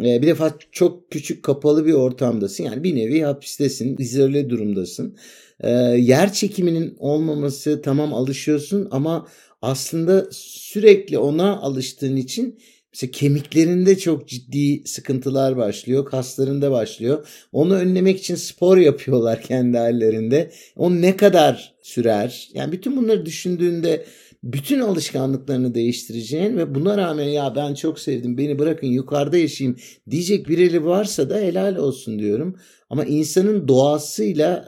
e, 0.00 0.22
bir 0.22 0.26
defa 0.26 0.58
çok 0.72 1.10
küçük 1.10 1.42
kapalı 1.42 1.86
bir 1.86 1.92
ortamdasın. 1.92 2.64
Yani 2.64 2.82
bir 2.82 2.96
nevi 2.96 3.20
hapistesin 3.20 3.96
izole 3.98 4.50
durumdasın. 4.50 5.16
E, 5.60 5.70
yer 5.98 6.32
çekiminin 6.32 6.96
olmaması 6.98 7.82
tamam 7.82 8.14
alışıyorsun 8.14 8.88
ama 8.90 9.28
aslında 9.62 10.28
sürekli 10.32 11.18
ona 11.18 11.58
alıştığın 11.60 12.16
için 12.16 12.58
Mesela 12.92 13.10
kemiklerinde 13.10 13.98
çok 13.98 14.28
ciddi 14.28 14.88
sıkıntılar 14.88 15.56
başlıyor, 15.56 16.04
kaslarında 16.04 16.70
başlıyor. 16.70 17.28
Onu 17.52 17.74
önlemek 17.74 18.18
için 18.18 18.34
spor 18.34 18.76
yapıyorlar 18.88 19.42
kendi 19.42 19.78
hallerinde. 19.78 20.50
O 20.76 20.90
ne 20.90 21.16
kadar 21.16 21.74
sürer? 21.82 22.48
Yani 22.54 22.72
bütün 22.72 22.96
bunları 22.96 23.26
düşündüğünde 23.26 24.06
bütün 24.42 24.80
alışkanlıklarını 24.80 25.74
değiştireceğin 25.74 26.56
ve 26.56 26.74
buna 26.74 26.96
rağmen 26.96 27.28
ya 27.28 27.52
ben 27.56 27.74
çok 27.74 27.98
sevdim 28.00 28.38
beni 28.38 28.58
bırakın 28.58 28.86
yukarıda 28.86 29.38
yaşayayım 29.38 29.78
diyecek 30.10 30.48
bir 30.48 30.58
eli 30.58 30.84
varsa 30.84 31.30
da 31.30 31.38
helal 31.38 31.76
olsun 31.76 32.18
diyorum. 32.18 32.56
Ama 32.90 33.04
insanın 33.04 33.68
doğasıyla 33.68 34.64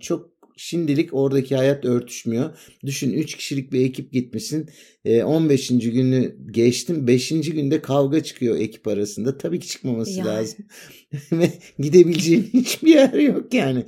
çok 0.00 0.30
Şimdilik 0.62 1.14
oradaki 1.14 1.56
hayat 1.56 1.84
örtüşmüyor. 1.84 2.50
Düşün 2.86 3.12
3 3.12 3.36
kişilik 3.36 3.72
bir 3.72 3.80
ekip 3.80 4.12
gitmişsin. 4.12 4.70
15. 5.24 5.70
E, 5.70 5.74
günü 5.74 6.36
geçtim. 6.50 7.06
5. 7.06 7.28
günde 7.28 7.82
kavga 7.82 8.22
çıkıyor 8.22 8.56
ekip 8.56 8.88
arasında. 8.88 9.38
Tabii 9.38 9.60
ki 9.60 9.68
çıkmaması 9.68 10.18
yani. 10.18 10.28
lazım. 10.28 10.64
Ve 11.32 11.50
gidebileceğin 11.78 12.42
hiçbir 12.52 12.94
yer 12.94 13.12
yok 13.12 13.54
yani. 13.54 13.84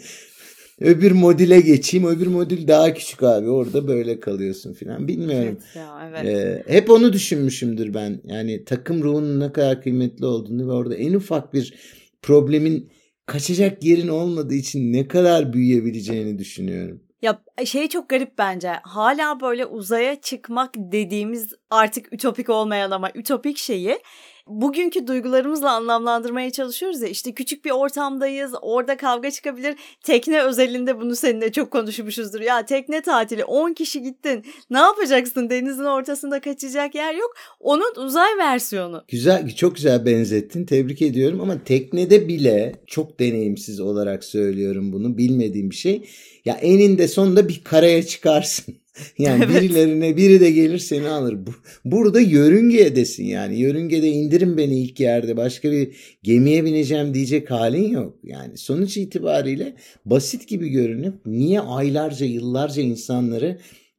Öbür 0.80 1.12
modüle 1.12 1.60
geçeyim. 1.60 2.06
Öbür 2.06 2.26
modül 2.26 2.68
daha 2.68 2.94
küçük 2.94 3.22
abi. 3.22 3.48
Orada 3.48 3.88
böyle 3.88 4.20
kalıyorsun 4.20 4.72
filan. 4.72 5.08
Bilmiyorum. 5.08 5.58
Evet 5.62 5.76
ya, 5.76 6.10
evet. 6.10 6.26
Ee, 6.26 6.72
hep 6.72 6.90
onu 6.90 7.12
düşünmüşümdür 7.12 7.94
ben. 7.94 8.20
Yani 8.24 8.64
takım 8.64 9.02
ruhunun 9.02 9.40
ne 9.40 9.52
kadar 9.52 9.82
kıymetli 9.82 10.26
olduğunu 10.26 10.68
ve 10.68 10.72
orada 10.72 10.94
en 10.94 11.14
ufak 11.14 11.54
bir 11.54 11.74
problemin 12.22 12.90
kaçacak 13.26 13.84
yerin 13.84 14.08
olmadığı 14.08 14.54
için 14.54 14.92
ne 14.92 15.08
kadar 15.08 15.52
büyüyebileceğini 15.52 16.38
düşünüyorum. 16.38 17.02
Ya 17.22 17.42
şey 17.64 17.88
çok 17.88 18.08
garip 18.08 18.38
bence. 18.38 18.72
Hala 18.82 19.40
böyle 19.40 19.66
uzaya 19.66 20.20
çıkmak 20.20 20.70
dediğimiz 20.76 21.54
artık 21.70 22.12
ütopik 22.12 22.48
olmayan 22.48 22.90
ama 22.90 23.10
ütopik 23.14 23.58
şeyi 23.58 23.98
bugünkü 24.46 25.06
duygularımızla 25.06 25.70
anlamlandırmaya 25.70 26.50
çalışıyoruz 26.50 27.02
ya 27.02 27.08
işte 27.08 27.32
küçük 27.32 27.64
bir 27.64 27.70
ortamdayız 27.70 28.52
orada 28.62 28.96
kavga 28.96 29.30
çıkabilir. 29.30 29.74
Tekne 30.02 30.42
özelinde 30.42 31.00
bunu 31.00 31.16
seninle 31.16 31.52
çok 31.52 31.70
konuşmuşuzdur. 31.70 32.40
Ya 32.40 32.66
tekne 32.66 33.02
tatili 33.02 33.44
10 33.44 33.72
kişi 33.72 34.02
gittin 34.02 34.44
ne 34.70 34.78
yapacaksın? 34.78 35.50
Denizin 35.50 35.84
ortasında 35.84 36.40
kaçacak 36.40 36.94
yer 36.94 37.14
yok. 37.14 37.34
Onun 37.60 38.04
uzay 38.04 38.38
versiyonu. 38.38 39.04
Güzel 39.08 39.54
çok 39.54 39.76
güzel 39.76 40.06
benzettin. 40.06 40.64
Tebrik 40.64 41.02
ediyorum 41.02 41.40
ama 41.40 41.64
teknede 41.64 42.28
bile 42.28 42.72
çok 42.86 43.20
deneyimsiz 43.20 43.80
olarak 43.80 44.24
söylüyorum 44.24 44.92
bunu. 44.92 45.18
Bilmediğim 45.18 45.70
bir 45.70 45.76
şey. 45.76 46.08
Ya 46.44 46.54
eninde 46.54 47.08
sonunda 47.08 47.48
bir 47.48 47.64
karaya 47.64 48.02
çıkarsın. 48.02 48.81
Yani 49.18 49.44
evet. 49.44 49.62
birilerine 49.62 50.16
biri 50.16 50.40
de 50.40 50.50
gelir 50.50 50.78
seni 50.78 51.08
alır. 51.08 51.38
Burada 51.84 52.20
yörüngedesin 52.20 53.24
yani. 53.24 53.58
Yörüngede 53.58 54.08
indirin 54.08 54.56
beni 54.56 54.80
ilk 54.80 55.00
yerde. 55.00 55.36
Başka 55.36 55.72
bir 55.72 55.96
gemiye 56.22 56.64
bineceğim 56.64 57.14
diyecek 57.14 57.50
halin 57.50 57.88
yok. 57.88 58.18
Yani 58.24 58.58
sonuç 58.58 58.96
itibariyle 58.96 59.74
basit 60.04 60.48
gibi 60.48 60.68
görünüp 60.68 61.14
niye 61.26 61.60
aylarca 61.60 62.26
yıllarca 62.26 62.82
insanları 62.82 63.58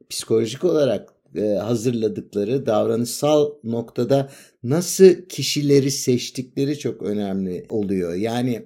psikolojik 0.10 0.64
olarak 0.64 1.14
e, 1.36 1.42
hazırladıkları 1.42 2.66
davranışsal 2.66 3.52
noktada 3.64 4.30
nasıl 4.64 5.14
kişileri 5.30 5.92
seçtikleri 5.92 6.80
çok 6.80 7.02
önemli 7.02 7.66
oluyor. 7.70 8.14
Yani 8.14 8.66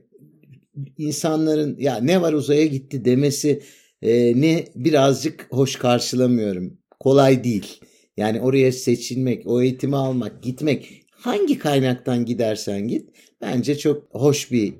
insanların 0.97 1.77
ya 1.79 1.97
ne 1.97 2.21
var 2.21 2.33
uzaya 2.33 2.65
gitti 2.65 3.05
demesi 3.05 3.61
e, 4.01 4.41
ne 4.41 4.65
birazcık 4.75 5.47
hoş 5.49 5.75
karşılamıyorum. 5.75 6.77
Kolay 6.99 7.43
değil. 7.43 7.79
Yani 8.17 8.41
oraya 8.41 8.71
seçilmek, 8.71 9.47
o 9.47 9.61
eğitimi 9.61 9.95
almak, 9.95 10.43
gitmek 10.43 11.03
hangi 11.11 11.59
kaynaktan 11.59 12.25
gidersen 12.25 12.87
git 12.87 13.09
bence 13.41 13.77
çok 13.77 14.07
hoş 14.11 14.51
bir 14.51 14.73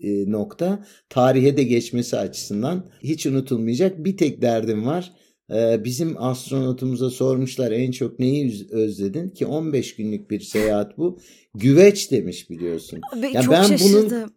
e, 0.00 0.30
nokta. 0.30 0.86
Tarihe 1.08 1.56
de 1.56 1.62
geçmesi 1.62 2.16
açısından 2.16 2.86
hiç 3.02 3.26
unutulmayacak 3.26 4.04
bir 4.04 4.16
tek 4.16 4.42
derdim 4.42 4.86
var. 4.86 5.12
E, 5.54 5.84
bizim 5.84 6.22
astronotumuza 6.22 7.10
sormuşlar 7.10 7.72
en 7.72 7.90
çok 7.90 8.18
neyi 8.18 8.66
özledin 8.70 9.28
ki 9.28 9.46
15 9.46 9.96
günlük 9.96 10.30
bir 10.30 10.40
seyahat 10.40 10.98
bu. 10.98 11.18
Güveç 11.54 12.10
demiş 12.10 12.50
biliyorsun. 12.50 13.00
Abi, 13.16 13.32
ya 13.34 13.42
çok 13.42 13.52
ben 13.52 13.62
şaşırdım. 13.62 14.10
bunun 14.10 14.30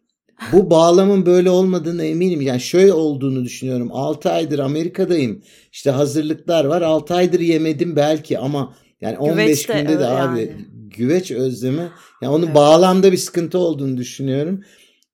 bu 0.51 0.69
bağlamın 0.69 1.25
böyle 1.25 1.49
olmadığını 1.49 2.05
eminim. 2.05 2.41
Yani 2.41 2.59
şöyle 2.61 2.93
olduğunu 2.93 3.43
düşünüyorum. 3.45 3.89
6 3.91 4.31
aydır 4.31 4.59
Amerika'dayım. 4.59 5.41
İşte 5.71 5.91
hazırlıklar 5.91 6.65
var. 6.65 6.81
6 6.81 7.13
aydır 7.15 7.39
yemedim 7.39 7.95
belki 7.95 8.39
ama 8.39 8.73
yani 9.01 9.17
15 9.17 9.45
güveç 9.45 9.65
günde 9.65 9.95
de, 9.95 9.99
de 9.99 10.07
abi 10.07 10.39
yani. 10.39 10.51
güveç 10.97 11.31
özlemi. 11.31 11.89
Yani 12.21 12.33
onun 12.33 12.45
evet. 12.45 12.55
bağlamda 12.55 13.11
bir 13.11 13.17
sıkıntı 13.17 13.57
olduğunu 13.57 13.97
düşünüyorum. 13.97 14.63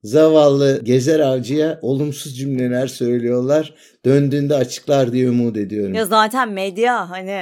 Zavallı 0.04 0.80
gezer 0.84 1.20
avcıya 1.20 1.78
olumsuz 1.82 2.38
cümleler 2.38 2.86
söylüyorlar. 2.86 3.74
Döndüğünde 4.04 4.54
açıklar 4.54 5.12
diye 5.12 5.30
umut 5.30 5.56
ediyorum. 5.56 5.94
Ya 5.94 6.06
zaten 6.06 6.48
medya 6.48 7.10
hani 7.10 7.40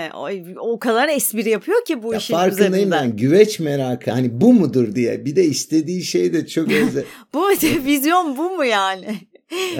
o, 0.60 0.78
kadar 0.78 1.08
espri 1.08 1.50
yapıyor 1.50 1.84
ki 1.84 2.02
bu 2.02 2.12
ya 2.12 2.18
işin 2.18 2.34
farkındayım 2.34 2.72
üzerinden. 2.74 3.10
ben 3.10 3.16
güveç 3.16 3.60
merakı 3.60 4.10
hani 4.10 4.40
bu 4.40 4.52
mudur 4.52 4.94
diye. 4.94 5.24
Bir 5.24 5.36
de 5.36 5.44
istediği 5.44 6.02
şey 6.02 6.32
de 6.32 6.46
çok 6.46 6.72
özel. 6.88 7.04
bu 7.34 7.48
vizyon 7.84 8.36
bu 8.36 8.50
mu 8.50 8.64
yani? 8.64 9.06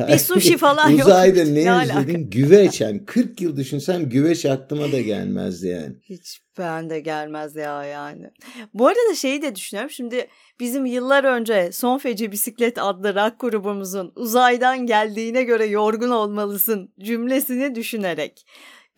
Bir 0.08 0.18
sushi 0.18 0.56
falan 0.56 0.88
yok. 0.88 1.00
Uzayda 1.06 1.44
ne, 1.44 1.64
ne 1.64 1.82
özledin? 1.82 2.30
Güveç 2.30 2.80
yani 2.80 3.04
40 3.04 3.40
yıl 3.40 3.56
düşünsem 3.56 4.08
güveç 4.08 4.46
aklıma 4.46 4.92
da 4.92 5.00
gelmezdi 5.00 5.68
yani. 5.68 5.94
Hiç 6.02 6.40
ben 6.58 6.90
de 6.90 7.00
gelmez 7.00 7.56
ya 7.56 7.84
yani. 7.84 8.30
Bu 8.74 8.86
arada 8.86 9.14
şeyi 9.14 9.42
de 9.42 9.54
düşünüyorum. 9.54 9.90
Şimdi 9.90 10.28
bizim 10.60 10.86
yıllar 10.86 11.24
önce 11.24 11.72
Son 11.72 11.98
Feci 11.98 12.32
Bisiklet 12.32 12.78
adlı 12.78 13.14
rock 13.14 13.40
grubumuzun 13.40 14.12
uzaydan 14.16 14.86
geldiğine 14.86 15.42
göre 15.42 15.66
yorgun 15.66 16.10
olmalısın 16.10 16.94
cümlesini 17.00 17.74
düşünerek. 17.74 18.46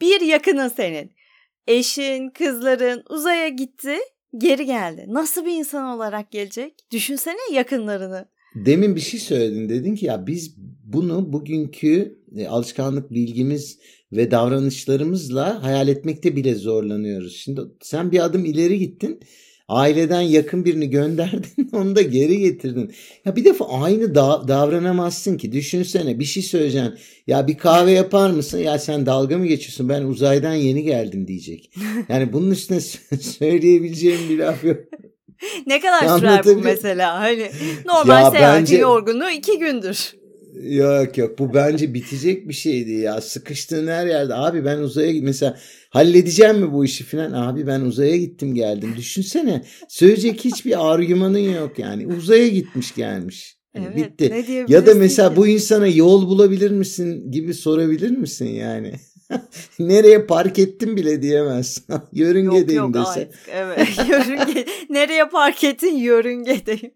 Bir 0.00 0.20
yakının 0.20 0.68
senin. 0.68 1.12
Eşin, 1.66 2.30
kızların 2.30 3.02
uzaya 3.08 3.48
gitti, 3.48 3.98
geri 4.38 4.66
geldi. 4.66 5.04
Nasıl 5.08 5.46
bir 5.46 5.52
insan 5.52 5.84
olarak 5.84 6.30
gelecek? 6.30 6.90
Düşünsene 6.90 7.52
yakınlarını. 7.52 8.28
Demin 8.54 8.96
bir 8.96 9.00
şey 9.00 9.20
söyledin 9.20 9.68
dedin 9.68 9.94
ki 9.94 10.06
ya 10.06 10.26
biz 10.26 10.54
bunu 10.84 11.32
bugünkü 11.32 12.18
e, 12.36 12.46
alışkanlık 12.46 13.10
bilgimiz 13.10 13.78
ve 14.12 14.30
davranışlarımızla 14.30 15.62
hayal 15.62 15.88
etmekte 15.88 16.36
bile 16.36 16.54
zorlanıyoruz. 16.54 17.36
Şimdi 17.36 17.60
sen 17.82 18.12
bir 18.12 18.24
adım 18.24 18.44
ileri 18.44 18.78
gittin. 18.78 19.20
Aileden 19.68 20.20
yakın 20.20 20.64
birini 20.64 20.90
gönderdin 20.90 21.68
onu 21.72 21.96
da 21.96 22.02
geri 22.02 22.38
getirdin. 22.38 22.92
Ya 23.24 23.36
bir 23.36 23.44
defa 23.44 23.64
aynı 23.82 24.14
da- 24.14 24.48
davranamazsın 24.48 25.36
ki. 25.36 25.52
Düşünsene 25.52 26.18
bir 26.18 26.24
şey 26.24 26.42
söyleyeceksin. 26.42 26.94
Ya 27.26 27.46
bir 27.48 27.58
kahve 27.58 27.90
yapar 27.92 28.30
mısın? 28.30 28.58
Ya 28.58 28.78
sen 28.78 29.06
dalga 29.06 29.38
mı 29.38 29.46
geçiyorsun? 29.46 29.88
Ben 29.88 30.02
uzaydan 30.02 30.54
yeni 30.54 30.82
geldim 30.82 31.26
diyecek. 31.28 31.70
Yani 32.08 32.32
bunun 32.32 32.50
üstüne 32.50 32.80
söyleyebileceğim 33.20 34.20
bir 34.30 34.38
laf 34.38 34.64
yok. 34.64 34.78
ne 35.66 35.80
kadar 35.80 36.18
sürer 36.18 36.44
bu 36.44 36.56
mesela? 36.56 37.20
Hani 37.20 37.50
normal 37.86 38.22
ya 38.24 38.30
seyahatin 38.30 38.60
bence... 38.60 38.76
yorgunluğu 38.76 39.30
iki 39.30 39.58
gündür. 39.58 40.14
Yok 40.62 41.18
yok 41.18 41.38
bu 41.38 41.54
bence 41.54 41.94
bitecek 41.94 42.48
bir 42.48 42.54
şeydi 42.54 42.92
ya. 42.92 43.20
Sıkıştığın 43.20 43.86
her 43.86 44.06
yerde 44.06 44.34
abi 44.34 44.64
ben 44.64 44.78
uzaya 44.78 45.12
mesela 45.22 45.58
halledeceğim 45.90 46.58
mi 46.58 46.72
bu 46.72 46.84
işi 46.84 47.04
falan 47.04 47.32
abi 47.32 47.66
ben 47.66 47.80
uzaya 47.80 48.16
gittim 48.16 48.54
geldim. 48.54 48.94
Düşünsene 48.96 49.64
söyleyecek 49.88 50.44
hiçbir 50.44 50.92
argümanın 50.92 51.38
yok 51.38 51.78
yani 51.78 52.06
uzaya 52.06 52.48
gitmiş 52.48 52.94
gelmiş. 52.94 53.56
Yani 53.74 53.88
evet, 53.94 54.20
bitti. 54.20 54.64
Ya 54.68 54.86
da 54.86 54.94
mesela 54.94 55.30
ki? 55.30 55.36
bu 55.36 55.46
insana 55.46 55.86
yol 55.86 56.28
bulabilir 56.28 56.70
misin 56.70 57.30
gibi 57.30 57.54
sorabilir 57.54 58.10
misin 58.10 58.46
yani? 58.46 58.92
Nereye 59.78 60.26
park 60.26 60.58
ettim 60.58 60.96
bile 60.96 61.22
diyemez. 61.22 61.86
Yörüngedeyim 62.12 62.82
yok, 62.82 62.96
yok, 62.96 63.06
dese. 63.06 63.20
Artık, 63.20 63.40
evet 63.48 63.88
yörünge. 64.08 64.66
Nereye 64.90 65.28
park 65.28 65.64
ettin 65.64 65.96
yörüngedeyim. 65.96 66.94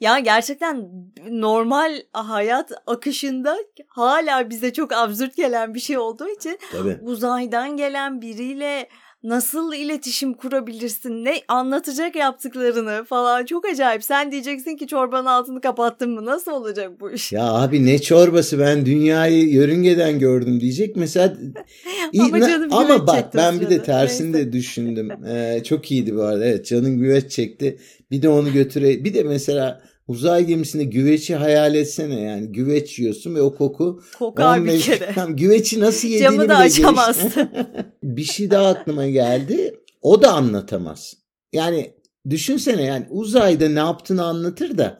Ya 0.00 0.18
gerçekten 0.18 0.88
normal 1.30 2.02
hayat 2.12 2.72
akışında 2.86 3.58
hala 3.88 4.50
bize 4.50 4.72
çok 4.72 4.92
absürt 4.92 5.36
gelen 5.36 5.74
bir 5.74 5.80
şey 5.80 5.98
olduğu 5.98 6.28
için 6.28 6.58
Tabii. 6.72 6.98
uzaydan 7.02 7.76
gelen 7.76 8.20
biriyle 8.20 8.88
nasıl 9.22 9.74
iletişim 9.74 10.34
kurabilirsin? 10.34 11.24
Ne 11.24 11.34
anlatacak 11.48 12.16
yaptıklarını 12.16 13.04
falan 13.04 13.44
çok 13.44 13.64
acayip. 13.64 14.04
Sen 14.04 14.32
diyeceksin 14.32 14.76
ki 14.76 14.86
çorbanın 14.86 15.26
altını 15.26 15.60
kapattın 15.60 16.10
mı? 16.10 16.24
Nasıl 16.24 16.52
olacak 16.52 17.00
bu 17.00 17.10
iş? 17.10 17.32
Ya 17.32 17.52
abi 17.52 17.86
ne 17.86 17.98
çorbası 17.98 18.58
ben 18.58 18.86
dünyayı 18.86 19.48
yörüngeden 19.48 20.18
gördüm 20.18 20.60
diyecek. 20.60 20.96
Mesela 20.96 21.36
ama, 22.20 22.40
canım 22.40 22.72
ama 22.72 23.06
bak 23.06 23.34
ben 23.34 23.60
bir 23.60 23.70
de 23.70 23.82
tersini 23.82 24.34
de 24.34 24.52
düşündüm. 24.52 25.10
Ee, 25.26 25.62
çok 25.64 25.90
iyiydi 25.90 26.16
bu 26.16 26.22
arada. 26.22 26.44
Evet 26.44 26.66
canın 26.66 26.98
güveç 26.98 27.32
çekti. 27.32 27.78
Bir 28.10 28.22
de 28.22 28.28
onu 28.28 28.52
götüre. 28.52 29.04
Bir 29.04 29.14
de 29.14 29.22
mesela 29.22 29.82
Uzay 30.08 30.44
gemisinde 30.44 30.84
güveçi 30.84 31.34
hayal 31.34 31.74
etsene 31.74 32.20
yani 32.20 32.52
güveç 32.52 32.98
yiyorsun 32.98 33.34
ve 33.34 33.42
o 33.42 33.54
koku 33.54 34.02
Kokar 34.18 34.58
15, 34.58 34.74
bir 34.74 34.98
kere. 34.98 35.12
Tam 35.14 35.36
güveçi 35.36 35.80
nasıl 35.80 36.08
yediğini 36.08 36.22
Camı 36.22 36.48
da 36.48 36.56
açamazsın. 36.56 37.48
bir 38.02 38.24
şey 38.24 38.50
daha 38.50 38.66
aklıma 38.66 39.06
geldi. 39.06 39.74
O 40.02 40.22
da 40.22 40.32
anlatamaz. 40.32 41.16
Yani 41.52 41.90
düşünsene 42.30 42.82
yani 42.82 43.06
uzayda 43.10 43.68
ne 43.68 43.78
yaptığını 43.78 44.24
anlatır 44.24 44.78
da 44.78 44.98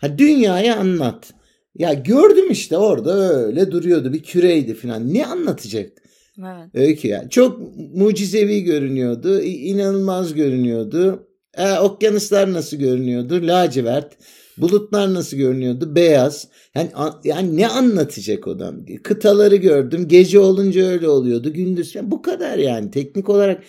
ha 0.00 0.18
dünyayı 0.18 0.76
anlat. 0.76 1.32
Ya 1.78 1.94
gördüm 1.94 2.50
işte 2.50 2.76
orada 2.76 3.12
öyle 3.44 3.70
duruyordu 3.70 4.12
bir 4.12 4.22
küreydi 4.22 4.74
falan. 4.74 5.14
Ne 5.14 5.26
anlatacaktı? 5.26 6.02
Evet. 6.38 6.74
Öykü 6.74 7.08
yani. 7.08 7.30
Çok 7.30 7.60
mucizevi 7.94 8.62
görünüyordu. 8.62 9.40
inanılmaz 9.42 10.34
görünüyordu. 10.34 11.28
E, 11.54 11.78
okyanuslar 11.78 12.52
nasıl 12.52 12.76
görünüyordu? 12.76 13.40
Lacivert. 13.42 14.16
Bulutlar 14.58 15.14
nasıl 15.14 15.36
görünüyordu? 15.36 15.94
Beyaz. 15.94 16.48
Yani, 16.74 16.90
yani 17.24 17.56
ne 17.56 17.68
anlatacak 17.68 18.48
adam? 18.48 18.76
Kıtaları 19.02 19.56
gördüm. 19.56 20.08
Gece 20.08 20.38
olunca 20.38 20.86
öyle 20.86 21.08
oluyordu. 21.08 21.52
Gündüz. 21.52 21.94
Yani 21.94 22.10
bu 22.10 22.22
kadar 22.22 22.58
yani. 22.58 22.90
Teknik 22.90 23.28
olarak 23.28 23.62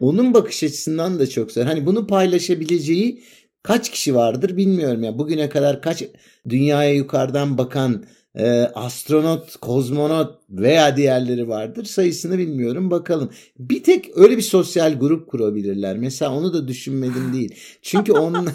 onun 0.00 0.34
bakış 0.34 0.62
açısından 0.62 1.18
da 1.18 1.26
çok 1.26 1.52
zor. 1.52 1.62
Hani 1.62 1.86
bunu 1.86 2.06
paylaşabileceği 2.06 3.22
kaç 3.62 3.90
kişi 3.90 4.14
vardır 4.14 4.56
bilmiyorum 4.56 5.02
ya. 5.02 5.10
Yani 5.10 5.18
bugüne 5.18 5.48
kadar 5.48 5.82
kaç 5.82 6.04
dünyaya 6.48 6.94
yukarıdan 6.94 7.58
bakan 7.58 8.04
e, 8.34 8.50
astronot, 8.74 9.56
kozmonot 9.56 10.40
veya 10.50 10.96
diğerleri 10.96 11.48
vardır. 11.48 11.84
Sayısını 11.84 12.38
bilmiyorum 12.38 12.90
bakalım. 12.90 13.30
Bir 13.58 13.82
tek 13.82 14.10
öyle 14.16 14.36
bir 14.36 14.42
sosyal 14.42 14.98
grup 14.98 15.28
kurabilirler. 15.28 15.96
Mesela 15.96 16.34
onu 16.34 16.52
da 16.52 16.68
düşünmedim 16.68 17.32
değil. 17.32 17.54
Çünkü 17.82 18.12
onun 18.26 18.48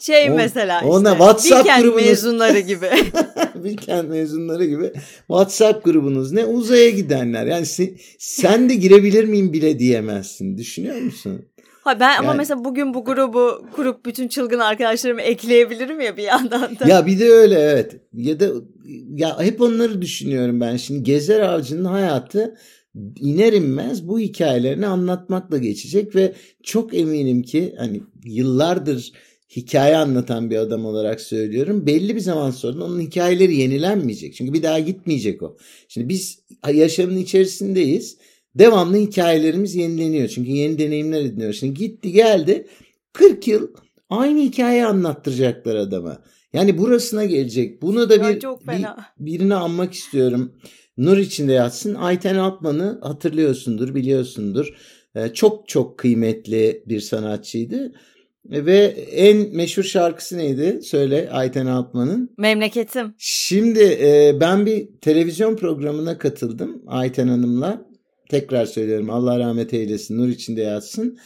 şey 0.00 0.30
o, 0.30 0.34
mesela 0.34 0.80
işte. 0.80 0.90
Ona 0.90 1.10
WhatsApp 1.10 1.64
Bilkent 1.64 1.84
grubunuz. 1.84 2.06
mezunları 2.06 2.58
gibi. 2.58 2.90
Bilkent 3.54 4.08
mezunları 4.08 4.64
gibi. 4.64 4.92
WhatsApp 5.18 5.84
grubunuz 5.84 6.32
ne? 6.32 6.44
Uzaya 6.44 6.90
gidenler. 6.90 7.46
Yani 7.46 7.66
sen, 7.66 7.90
sen 8.18 8.68
de 8.68 8.74
girebilir 8.74 9.24
miyim 9.24 9.52
bile 9.52 9.78
diyemezsin. 9.78 10.58
Düşünüyor 10.58 10.96
musun? 10.96 11.42
Ha 11.80 12.00
ben 12.00 12.14
yani, 12.14 12.18
ama 12.18 12.34
mesela 12.34 12.64
bugün 12.64 12.94
bu 12.94 13.04
grubu 13.04 13.66
kurup 13.72 14.06
bütün 14.06 14.28
çılgın 14.28 14.58
arkadaşlarımı 14.58 15.20
ekleyebilirim 15.20 16.00
ya 16.00 16.16
bir 16.16 16.22
yandan 16.22 16.78
da. 16.78 16.88
Ya 16.88 17.06
bir 17.06 17.20
de 17.20 17.30
öyle 17.30 17.58
evet. 17.58 17.96
Ya 18.12 18.40
da 18.40 18.46
ya 19.14 19.40
hep 19.40 19.60
onları 19.60 20.02
düşünüyorum 20.02 20.60
ben. 20.60 20.76
Şimdi 20.76 21.02
Gezer 21.02 21.40
Avcı'nın 21.40 21.84
hayatı 21.84 22.54
iner 23.16 23.52
inmez 23.52 24.08
bu 24.08 24.20
hikayelerini 24.20 24.86
anlatmakla 24.86 25.58
geçecek 25.58 26.14
ve 26.14 26.32
çok 26.62 26.94
eminim 26.94 27.42
ki 27.42 27.74
hani 27.78 28.02
yıllardır 28.24 29.12
hikaye 29.56 29.96
anlatan 29.96 30.50
bir 30.50 30.56
adam 30.56 30.84
olarak 30.84 31.20
söylüyorum. 31.20 31.86
Belli 31.86 32.14
bir 32.14 32.20
zaman 32.20 32.50
sonra 32.50 32.84
onun 32.84 33.00
hikayeleri 33.00 33.56
yenilenmeyecek. 33.56 34.34
Çünkü 34.34 34.52
bir 34.52 34.62
daha 34.62 34.78
gitmeyecek 34.78 35.42
o. 35.42 35.56
Şimdi 35.88 36.08
biz 36.08 36.38
yaşamın 36.72 37.16
içerisindeyiz. 37.16 38.18
Devamlı 38.54 38.96
hikayelerimiz 38.96 39.74
yenileniyor. 39.74 40.28
Çünkü 40.28 40.50
yeni 40.50 40.78
deneyimler 40.78 41.20
ediniyor. 41.20 41.52
Şimdi 41.52 41.74
gitti 41.74 42.12
geldi 42.12 42.66
40 43.12 43.48
yıl 43.48 43.68
aynı 44.10 44.40
hikayeyi 44.40 44.84
anlattıracaklar 44.84 45.76
adama. 45.76 46.22
Yani 46.52 46.78
burasına 46.78 47.24
gelecek. 47.24 47.82
Bunu 47.82 48.10
da 48.10 48.28
bir, 48.28 48.42
bir 48.68 48.86
birini 49.18 49.54
anmak 49.54 49.94
istiyorum. 49.94 50.52
Nur 50.96 51.16
içinde 51.16 51.52
yatsın. 51.52 51.94
Ayten 51.94 52.34
Altman'ı 52.34 52.98
hatırlıyorsundur, 53.02 53.94
biliyorsundur. 53.94 54.74
Ee, 55.14 55.28
çok 55.28 55.68
çok 55.68 55.98
kıymetli 55.98 56.82
bir 56.86 57.00
sanatçıydı. 57.00 57.92
Ve 58.48 58.76
en 59.12 59.56
meşhur 59.56 59.82
şarkısı 59.82 60.38
neydi? 60.38 60.80
Söyle 60.82 61.30
Ayten 61.30 61.66
Altman'ın. 61.66 62.30
Memleketim. 62.38 63.14
Şimdi 63.18 63.98
e, 64.02 64.36
ben 64.40 64.66
bir 64.66 64.88
televizyon 65.00 65.56
programına 65.56 66.18
katıldım 66.18 66.82
Ayten 66.86 67.28
Hanım'la. 67.28 67.90
Tekrar 68.28 68.66
söylüyorum 68.66 69.10
Allah 69.10 69.38
rahmet 69.38 69.74
eylesin, 69.74 70.18
nur 70.18 70.28
içinde 70.28 70.60
yatsın. 70.60 71.18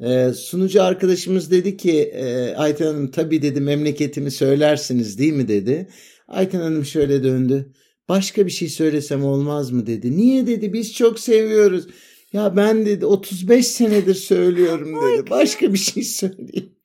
E, 0.00 0.32
sunucu 0.32 0.82
arkadaşımız 0.82 1.50
dedi 1.50 1.76
ki 1.76 2.00
e, 2.00 2.54
Ayten 2.54 2.86
Hanım 2.86 3.10
tabii 3.10 3.42
dedi 3.42 3.60
memleketimi 3.60 4.30
söylersiniz 4.30 5.18
değil 5.18 5.32
mi 5.32 5.48
dedi. 5.48 5.88
Ayten 6.28 6.60
Hanım 6.60 6.84
şöyle 6.84 7.24
döndü. 7.24 7.72
Başka 8.08 8.46
bir 8.46 8.50
şey 8.50 8.68
söylesem 8.68 9.24
olmaz 9.24 9.70
mı 9.70 9.86
dedi. 9.86 10.16
Niye 10.16 10.46
dedi 10.46 10.72
biz 10.72 10.94
çok 10.94 11.18
seviyoruz. 11.20 11.86
Ya 12.32 12.56
ben 12.56 12.86
dedi 12.86 13.06
35 13.06 13.66
senedir 13.66 14.14
söylüyorum 14.14 14.94
dedi. 14.94 15.30
Başka 15.30 15.72
bir 15.72 15.78
şey 15.78 16.02
söyleyeyim. 16.02 16.76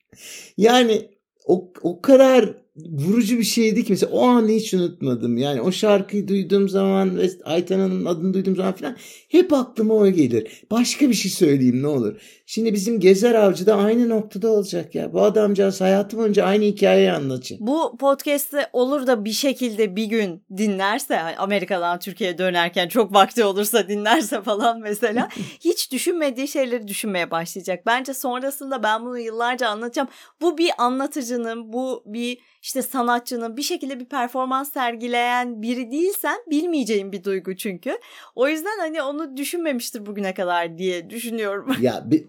Yani 0.56 1.10
o, 1.46 1.72
o 1.82 2.02
kadar 2.02 2.63
vurucu 2.76 3.38
bir 3.38 3.44
şeydi 3.44 3.84
ki 3.84 3.92
mesela 3.92 4.12
o 4.12 4.22
anı 4.22 4.48
hiç 4.48 4.74
unutmadım. 4.74 5.36
Yani 5.36 5.60
o 5.60 5.72
şarkıyı 5.72 6.28
duyduğum 6.28 6.68
zaman 6.68 7.18
ve 7.18 7.30
Ayten 7.44 7.78
Hanım'ın 7.78 8.04
adını 8.04 8.34
duyduğum 8.34 8.56
zaman 8.56 8.72
falan 8.72 8.96
hep 9.28 9.52
aklıma 9.52 9.94
o 9.94 10.08
gelir. 10.08 10.62
Başka 10.70 11.08
bir 11.08 11.14
şey 11.14 11.30
söyleyeyim 11.30 11.82
ne 11.82 11.86
olur. 11.86 12.16
Şimdi 12.46 12.74
bizim 12.74 13.00
Gezer 13.00 13.34
Avcı 13.34 13.66
da 13.66 13.76
aynı 13.76 14.08
noktada 14.08 14.48
olacak 14.48 14.94
ya. 14.94 15.12
Bu 15.12 15.22
adamcağız 15.22 15.80
hayatı 15.80 16.16
boyunca 16.16 16.44
aynı 16.44 16.64
hikayeyi 16.64 17.12
anlatacak. 17.12 17.60
Bu 17.60 17.96
podcast'te 17.98 18.68
olur 18.72 19.06
da 19.06 19.24
bir 19.24 19.32
şekilde 19.32 19.96
bir 19.96 20.04
gün 20.04 20.44
dinlerse 20.56 21.16
hani 21.16 21.36
Amerika'dan 21.36 21.98
Türkiye'ye 21.98 22.38
dönerken 22.38 22.88
çok 22.88 23.14
vakti 23.14 23.44
olursa 23.44 23.88
dinlerse 23.88 24.42
falan 24.42 24.80
mesela 24.80 25.28
hiç 25.60 25.92
düşünmediği 25.92 26.48
şeyleri 26.48 26.88
düşünmeye 26.88 27.30
başlayacak. 27.30 27.86
Bence 27.86 28.14
sonrasında 28.14 28.82
ben 28.82 29.04
bunu 29.04 29.18
yıllarca 29.18 29.68
anlatacağım. 29.68 30.08
Bu 30.40 30.58
bir 30.58 30.70
anlatıcının, 30.78 31.72
bu 31.72 32.02
bir 32.06 32.38
işte 32.64 32.82
sanatçının 32.82 33.56
bir 33.56 33.62
şekilde 33.62 34.00
bir 34.00 34.04
performans 34.04 34.72
sergileyen 34.72 35.62
biri 35.62 35.90
değilsen 35.90 36.36
bilmeyeceğin 36.50 37.12
bir 37.12 37.24
duygu 37.24 37.56
çünkü. 37.56 37.98
O 38.34 38.48
yüzden 38.48 38.78
hani 38.78 39.02
onu 39.02 39.36
düşünmemiştir 39.36 40.06
bugüne 40.06 40.34
kadar 40.34 40.78
diye 40.78 41.10
düşünüyorum. 41.10 41.76
Ya 41.80 42.04
bir, 42.06 42.24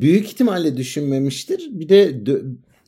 büyük 0.00 0.26
ihtimalle 0.26 0.76
düşünmemiştir. 0.76 1.68
Bir 1.70 1.88
de 1.88 2.20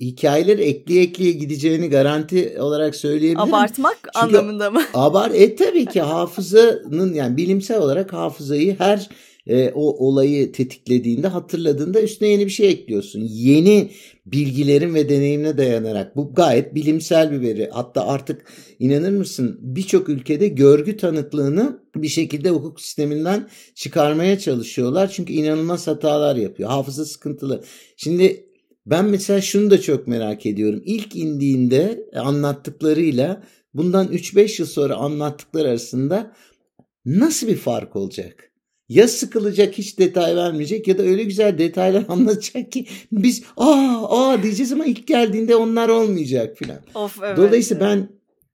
hikayeleri 0.00 0.62
ekleye 0.62 1.02
ekleye 1.02 1.32
gideceğini 1.32 1.90
garanti 1.90 2.56
olarak 2.60 2.96
söyleyebilirim. 2.96 3.54
Abartmak 3.54 3.98
Çünkü 4.02 4.18
anlamında 4.18 4.70
mı? 4.70 4.82
Abart 4.94 5.34
e 5.34 5.56
tabii 5.56 5.86
ki 5.86 6.00
hafızanın 6.00 7.14
yani 7.14 7.36
bilimsel 7.36 7.78
olarak 7.78 8.12
hafızayı 8.12 8.78
her 8.78 9.08
e, 9.46 9.70
o 9.74 10.06
olayı 10.06 10.52
tetiklediğinde 10.52 11.28
hatırladığında 11.28 12.02
üstüne 12.02 12.28
yeni 12.28 12.46
bir 12.46 12.50
şey 12.50 12.70
ekliyorsun. 12.70 13.20
Yeni 13.20 13.90
bilgilerin 14.26 14.94
ve 14.94 15.08
deneyimine 15.08 15.58
dayanarak 15.58 16.16
bu 16.16 16.34
gayet 16.34 16.74
bilimsel 16.74 17.32
bir 17.32 17.40
veri. 17.40 17.68
Hatta 17.72 18.06
artık 18.06 18.44
inanır 18.78 19.12
mısın 19.12 19.58
birçok 19.62 20.08
ülkede 20.08 20.48
görgü 20.48 20.96
tanıklığını 20.96 21.82
bir 21.96 22.08
şekilde 22.08 22.50
hukuk 22.50 22.80
sisteminden 22.80 23.48
çıkarmaya 23.74 24.38
çalışıyorlar. 24.38 25.10
Çünkü 25.10 25.32
inanılmaz 25.32 25.86
hatalar 25.86 26.36
yapıyor. 26.36 26.68
Hafıza 26.68 27.04
sıkıntılı. 27.04 27.64
Şimdi 27.96 28.46
ben 28.86 29.04
mesela 29.04 29.40
şunu 29.40 29.70
da 29.70 29.80
çok 29.80 30.06
merak 30.06 30.46
ediyorum. 30.46 30.82
İlk 30.84 31.16
indiğinde 31.16 32.06
anlattıklarıyla 32.14 33.42
bundan 33.74 34.06
3-5 34.06 34.60
yıl 34.60 34.68
sonra 34.68 34.96
anlattıkları 34.96 35.68
arasında 35.68 36.32
nasıl 37.04 37.46
bir 37.46 37.56
fark 37.56 37.96
olacak? 37.96 38.51
Ya 38.94 39.08
sıkılacak 39.08 39.78
hiç 39.78 39.98
detay 39.98 40.36
vermeyecek 40.36 40.88
ya 40.88 40.98
da 40.98 41.02
öyle 41.02 41.24
güzel 41.24 41.58
detaylar 41.58 42.04
anlatacak 42.08 42.72
ki 42.72 42.86
biz 43.12 43.42
aa 43.56 44.06
aa 44.08 44.42
diyeceğiz 44.42 44.72
ama 44.72 44.84
ilk 44.84 45.06
geldiğinde 45.06 45.56
onlar 45.56 45.88
olmayacak 45.88 46.56
filan. 46.58 46.78
Of 46.94 47.18
evet. 47.22 47.36
Dolayısıyla 47.36 47.86
ben 47.86 48.08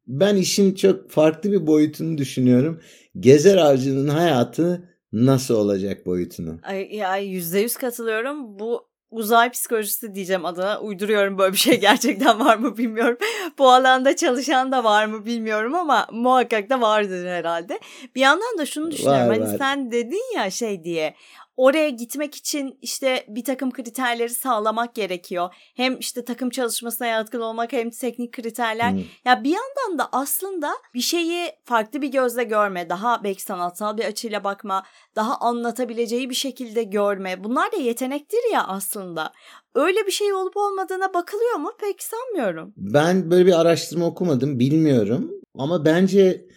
ben 0.07 0.37
işin 0.37 0.75
çok 0.75 1.11
farklı 1.11 1.53
bir 1.53 1.67
boyutunu 1.67 2.19
düşünüyorum. 2.19 2.81
Gezer 3.21 3.57
Avcı'nın 3.57 4.09
hayatı 4.09 4.89
nasıl 5.13 5.55
olacak 5.55 6.07
boyutunu. 6.07 6.59
Ay, 6.63 6.89
ya 6.95 7.17
yüzde 7.17 7.61
yüz 7.61 7.77
katılıyorum. 7.77 8.59
Bu 8.59 8.88
uzay 9.11 9.51
psikolojisi 9.51 10.15
diyeceğim 10.15 10.45
adına 10.45 10.81
uyduruyorum 10.81 11.39
böyle 11.39 11.53
bir 11.53 11.59
şey 11.59 11.81
gerçekten 11.81 12.41
var 12.41 12.57
mı 12.57 12.77
bilmiyorum. 12.77 13.19
Bu 13.59 13.71
alanda 13.71 14.17
çalışan 14.17 14.73
da 14.73 14.85
var 14.85 15.07
mı 15.07 15.27
bilmiyorum 15.27 15.75
ama 15.75 16.07
muhakkak 16.13 16.71
da 16.71 16.81
vardır 16.81 17.27
herhalde. 17.27 17.81
Bir 18.15 18.21
yandan 18.21 18.59
da 18.59 18.67
şunu 18.67 18.91
düşünüyorum 18.91 19.29
var, 19.29 19.39
hani 19.39 19.53
var. 19.53 19.59
sen 19.59 19.93
dedin 19.93 20.35
ya 20.37 20.51
şey 20.51 20.85
diye 20.85 21.15
oraya 21.59 21.89
gitmek 21.89 22.35
için 22.35 22.79
işte 22.83 23.25
bir 23.29 23.45
takım 23.45 23.71
kriterleri 23.71 24.31
sağlamak 24.31 24.95
gerekiyor. 24.95 25.55
Hem 25.75 25.99
işte 25.99 26.25
takım 26.25 26.51
çalışmasına 26.51 27.07
yatkın 27.07 27.41
olmak 27.41 27.73
hem 27.73 27.91
teknik 27.91 28.33
kriterler. 28.33 28.93
Hmm. 28.93 29.03
Ya 29.25 29.45
bir 29.45 29.51
yandan 29.51 29.99
da 29.99 30.09
aslında 30.13 30.71
bir 30.95 31.01
şeyi 31.01 31.53
farklı 31.65 32.03
bir 32.03 32.09
gözle 32.09 32.45
görme, 32.45 32.89
daha 32.89 33.25
belki 33.25 33.43
sanatsal 33.43 33.99
bir 33.99 34.05
açıyla 34.05 34.45
bakma, 34.45 34.83
daha 35.17 35.37
anlatabileceği 35.37 36.31
bir 36.31 36.35
şekilde 36.35 36.83
görme. 36.83 37.45
Bunlar 37.45 37.73
da 37.73 37.77
yetenektir 37.77 38.53
ya 38.53 38.65
aslında. 38.67 39.33
Öyle 39.75 40.07
bir 40.07 40.13
şey 40.13 40.33
olup 40.33 40.57
olmadığına 40.57 41.15
bakılıyor 41.15 41.55
mu? 41.55 41.73
Pek 41.81 42.03
sanmıyorum. 42.03 42.73
Ben 42.77 43.31
böyle 43.31 43.47
bir 43.47 43.61
araştırma 43.61 44.07
okumadım, 44.07 44.59
bilmiyorum. 44.59 45.31
Ama 45.59 45.85
bence 45.85 46.48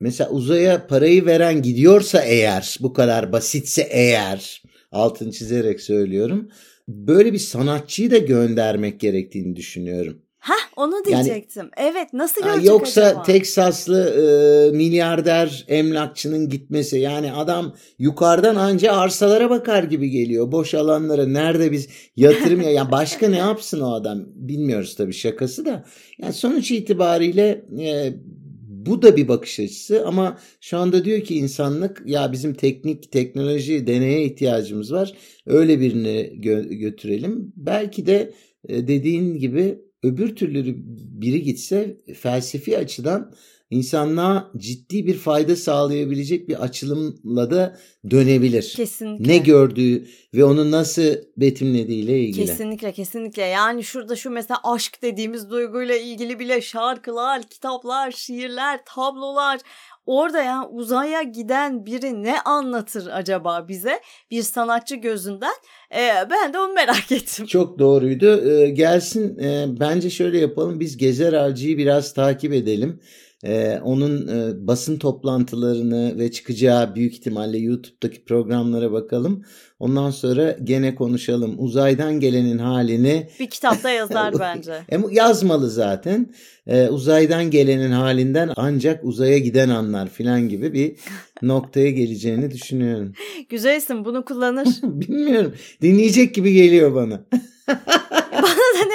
Mesela 0.00 0.30
uzaya 0.30 0.86
parayı 0.86 1.26
veren 1.26 1.62
gidiyorsa 1.62 2.20
eğer 2.20 2.76
bu 2.80 2.92
kadar 2.92 3.32
basitse 3.32 3.88
eğer 3.90 4.62
altını 4.92 5.32
çizerek 5.32 5.80
söylüyorum. 5.80 6.48
Böyle 6.88 7.32
bir 7.32 7.38
sanatçıyı 7.38 8.10
da 8.10 8.18
göndermek 8.18 9.00
gerektiğini 9.00 9.56
düşünüyorum. 9.56 10.22
Ha 10.40 10.54
onu 10.76 11.04
diyecektim. 11.04 11.70
Yani, 11.78 11.90
evet 11.90 12.12
nasıl 12.12 12.42
görecek 12.42 12.66
Yoksa 12.66 13.04
acaba? 13.04 13.22
Teksaslı 13.22 14.04
e, 14.04 14.76
milyarder 14.76 15.64
emlakçının 15.68 16.48
gitmesi 16.48 16.98
yani 16.98 17.32
adam 17.32 17.74
yukarıdan 17.98 18.56
anca 18.56 18.92
arsalara 18.92 19.50
bakar 19.50 19.82
gibi 19.82 20.10
geliyor. 20.10 20.52
Boş 20.52 20.74
alanlara 20.74 21.26
nerede 21.26 21.72
biz 21.72 21.88
yatırım 22.16 22.60
ya 22.60 22.70
yani 22.70 22.90
başka 22.92 23.28
ne 23.28 23.38
yapsın 23.38 23.80
o 23.80 23.92
adam 23.92 24.24
bilmiyoruz 24.34 24.94
tabii 24.96 25.12
şakası 25.12 25.64
da. 25.64 25.84
Yani 26.22 26.32
sonuç 26.32 26.70
itibariyle 26.70 27.64
e, 27.80 28.12
bu 28.86 29.02
da 29.02 29.16
bir 29.16 29.28
bakış 29.28 29.60
açısı 29.60 30.06
ama 30.06 30.38
şu 30.60 30.78
anda 30.78 31.04
diyor 31.04 31.20
ki 31.20 31.34
insanlık 31.34 32.02
ya 32.06 32.32
bizim 32.32 32.54
teknik, 32.54 33.12
teknoloji, 33.12 33.86
deneye 33.86 34.24
ihtiyacımız 34.24 34.92
var. 34.92 35.14
Öyle 35.46 35.80
birini 35.80 36.32
gö- 36.40 36.74
götürelim. 36.74 37.52
Belki 37.56 38.06
de 38.06 38.32
e, 38.68 38.88
dediğin 38.88 39.36
gibi 39.36 39.78
öbür 40.02 40.36
türlü 40.36 40.74
biri 41.20 41.42
gitse 41.42 42.00
felsefi 42.14 42.78
açıdan 42.78 43.32
insanlığa 43.70 44.50
ciddi 44.56 45.06
bir 45.06 45.16
fayda 45.16 45.56
sağlayabilecek 45.56 46.48
bir 46.48 46.62
açılımla 46.62 47.50
da 47.50 47.76
dönebilir. 48.10 48.72
Kesinlikle. 48.76 49.32
Ne 49.32 49.38
gördüğü 49.38 50.06
ve 50.34 50.44
onu 50.44 50.70
nasıl 50.70 51.14
betimlediğiyle 51.36 52.20
ilgili. 52.20 52.46
Kesinlikle 52.46 52.92
kesinlikle. 52.92 53.42
Yani 53.42 53.84
şurada 53.84 54.16
şu 54.16 54.30
mesela 54.30 54.60
aşk 54.64 55.02
dediğimiz 55.02 55.50
duyguyla 55.50 55.96
ilgili 55.96 56.38
bile 56.38 56.60
şarkılar, 56.60 57.42
kitaplar, 57.42 58.10
şiirler, 58.10 58.80
tablolar 58.86 59.60
Orada 60.06 60.42
ya 60.42 60.68
uzaya 60.70 61.22
giden 61.22 61.86
biri 61.86 62.22
ne 62.22 62.40
anlatır 62.40 63.06
acaba 63.06 63.68
bize 63.68 64.00
bir 64.30 64.42
sanatçı 64.42 64.96
gözünden? 64.96 65.54
Ee, 65.94 66.10
ben 66.30 66.52
de 66.52 66.58
onu 66.58 66.72
merak 66.72 67.12
ettim. 67.12 67.46
Çok 67.46 67.78
doğruydu. 67.78 68.50
Ee, 68.50 68.70
gelsin 68.70 69.38
e, 69.38 69.66
bence 69.80 70.10
şöyle 70.10 70.38
yapalım 70.38 70.80
biz 70.80 70.96
Gezer 70.96 71.32
Avcı'yı 71.32 71.78
biraz 71.78 72.14
takip 72.14 72.52
edelim 72.52 73.00
e, 73.44 73.80
onun 73.84 74.28
e, 74.28 74.66
basın 74.66 74.98
toplantılarını 74.98 76.18
ve 76.18 76.30
çıkacağı 76.30 76.94
büyük 76.94 77.12
ihtimalle 77.14 77.58
YouTube'daki 77.58 78.24
programlara 78.24 78.92
bakalım. 78.92 79.44
Ondan 79.78 80.10
sonra 80.10 80.56
gene 80.64 80.94
konuşalım. 80.94 81.54
Uzaydan 81.58 82.20
gelenin 82.20 82.58
halini. 82.58 83.28
Bir 83.40 83.50
kitapta 83.50 83.90
yazar 84.00 84.34
bence. 84.40 84.72
Yazmalı 85.10 85.70
zaten. 85.70 86.34
Ee, 86.66 86.88
uzaydan 86.88 87.50
gelenin 87.50 87.90
halinden 87.90 88.50
ancak 88.56 89.04
uzaya 89.04 89.38
giden 89.38 89.68
anlar 89.68 90.08
filan 90.08 90.48
gibi 90.48 90.72
bir 90.72 90.96
noktaya 91.42 91.90
geleceğini 91.90 92.50
düşünüyorum. 92.50 93.12
Güzel 93.48 93.76
isim 93.76 94.04
bunu 94.04 94.24
kullanır. 94.24 94.68
Bilmiyorum. 94.82 95.54
Dinleyecek 95.82 96.34
gibi 96.34 96.52
geliyor 96.52 96.94
bana. 96.94 97.20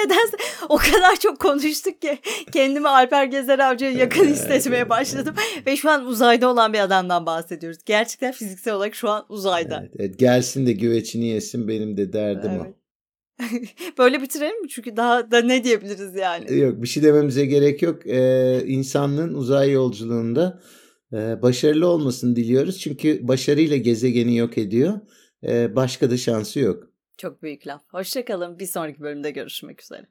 Nedense 0.04 0.36
o 0.68 0.76
kadar 0.76 1.16
çok 1.20 1.38
konuştuk 1.40 2.02
ki 2.02 2.18
kendimi 2.52 2.88
Alper 2.88 3.24
Gezer 3.24 3.58
Avcı'ya 3.58 3.90
yakın 3.90 4.24
hissetmeye 4.24 4.88
başladım. 4.88 5.34
Ve 5.66 5.76
şu 5.76 5.90
an 5.90 6.06
uzayda 6.06 6.48
olan 6.48 6.72
bir 6.72 6.78
adamdan 6.78 7.26
bahsediyoruz. 7.26 7.78
Gerçekten 7.86 8.32
fiziksel 8.32 8.74
olarak 8.74 8.94
şu 8.94 9.10
an 9.10 9.24
uzayda. 9.28 9.78
Evet, 9.80 9.92
evet. 9.98 10.18
Gelsin 10.18 10.66
de 10.66 10.72
güveçini 10.72 11.24
yesin 11.24 11.68
benim 11.68 11.96
de 11.96 12.12
derdim 12.12 12.50
evet. 12.50 12.60
o. 12.60 12.86
Böyle 13.98 14.22
bitirelim 14.22 14.62
mi? 14.62 14.68
Çünkü 14.68 14.96
daha 14.96 15.30
da 15.30 15.40
ne 15.40 15.64
diyebiliriz 15.64 16.14
yani? 16.14 16.58
Yok 16.58 16.82
bir 16.82 16.88
şey 16.88 17.02
dememize 17.02 17.46
gerek 17.46 17.82
yok. 17.82 18.06
Ee, 18.06 18.62
insanlığın 18.66 19.34
uzay 19.34 19.70
yolculuğunda 19.70 20.60
e, 21.12 21.42
başarılı 21.42 21.86
olmasını 21.88 22.36
diliyoruz. 22.36 22.78
Çünkü 22.78 23.28
başarıyla 23.28 23.76
gezegeni 23.76 24.36
yok 24.36 24.58
ediyor. 24.58 25.00
E, 25.46 25.76
başka 25.76 26.10
da 26.10 26.16
şansı 26.16 26.60
yok. 26.60 26.95
Çok 27.18 27.42
büyük 27.42 27.66
laf. 27.66 27.82
Hoşçakalın. 27.88 28.58
Bir 28.58 28.66
sonraki 28.66 29.00
bölümde 29.00 29.30
görüşmek 29.30 29.82
üzere. 29.82 30.06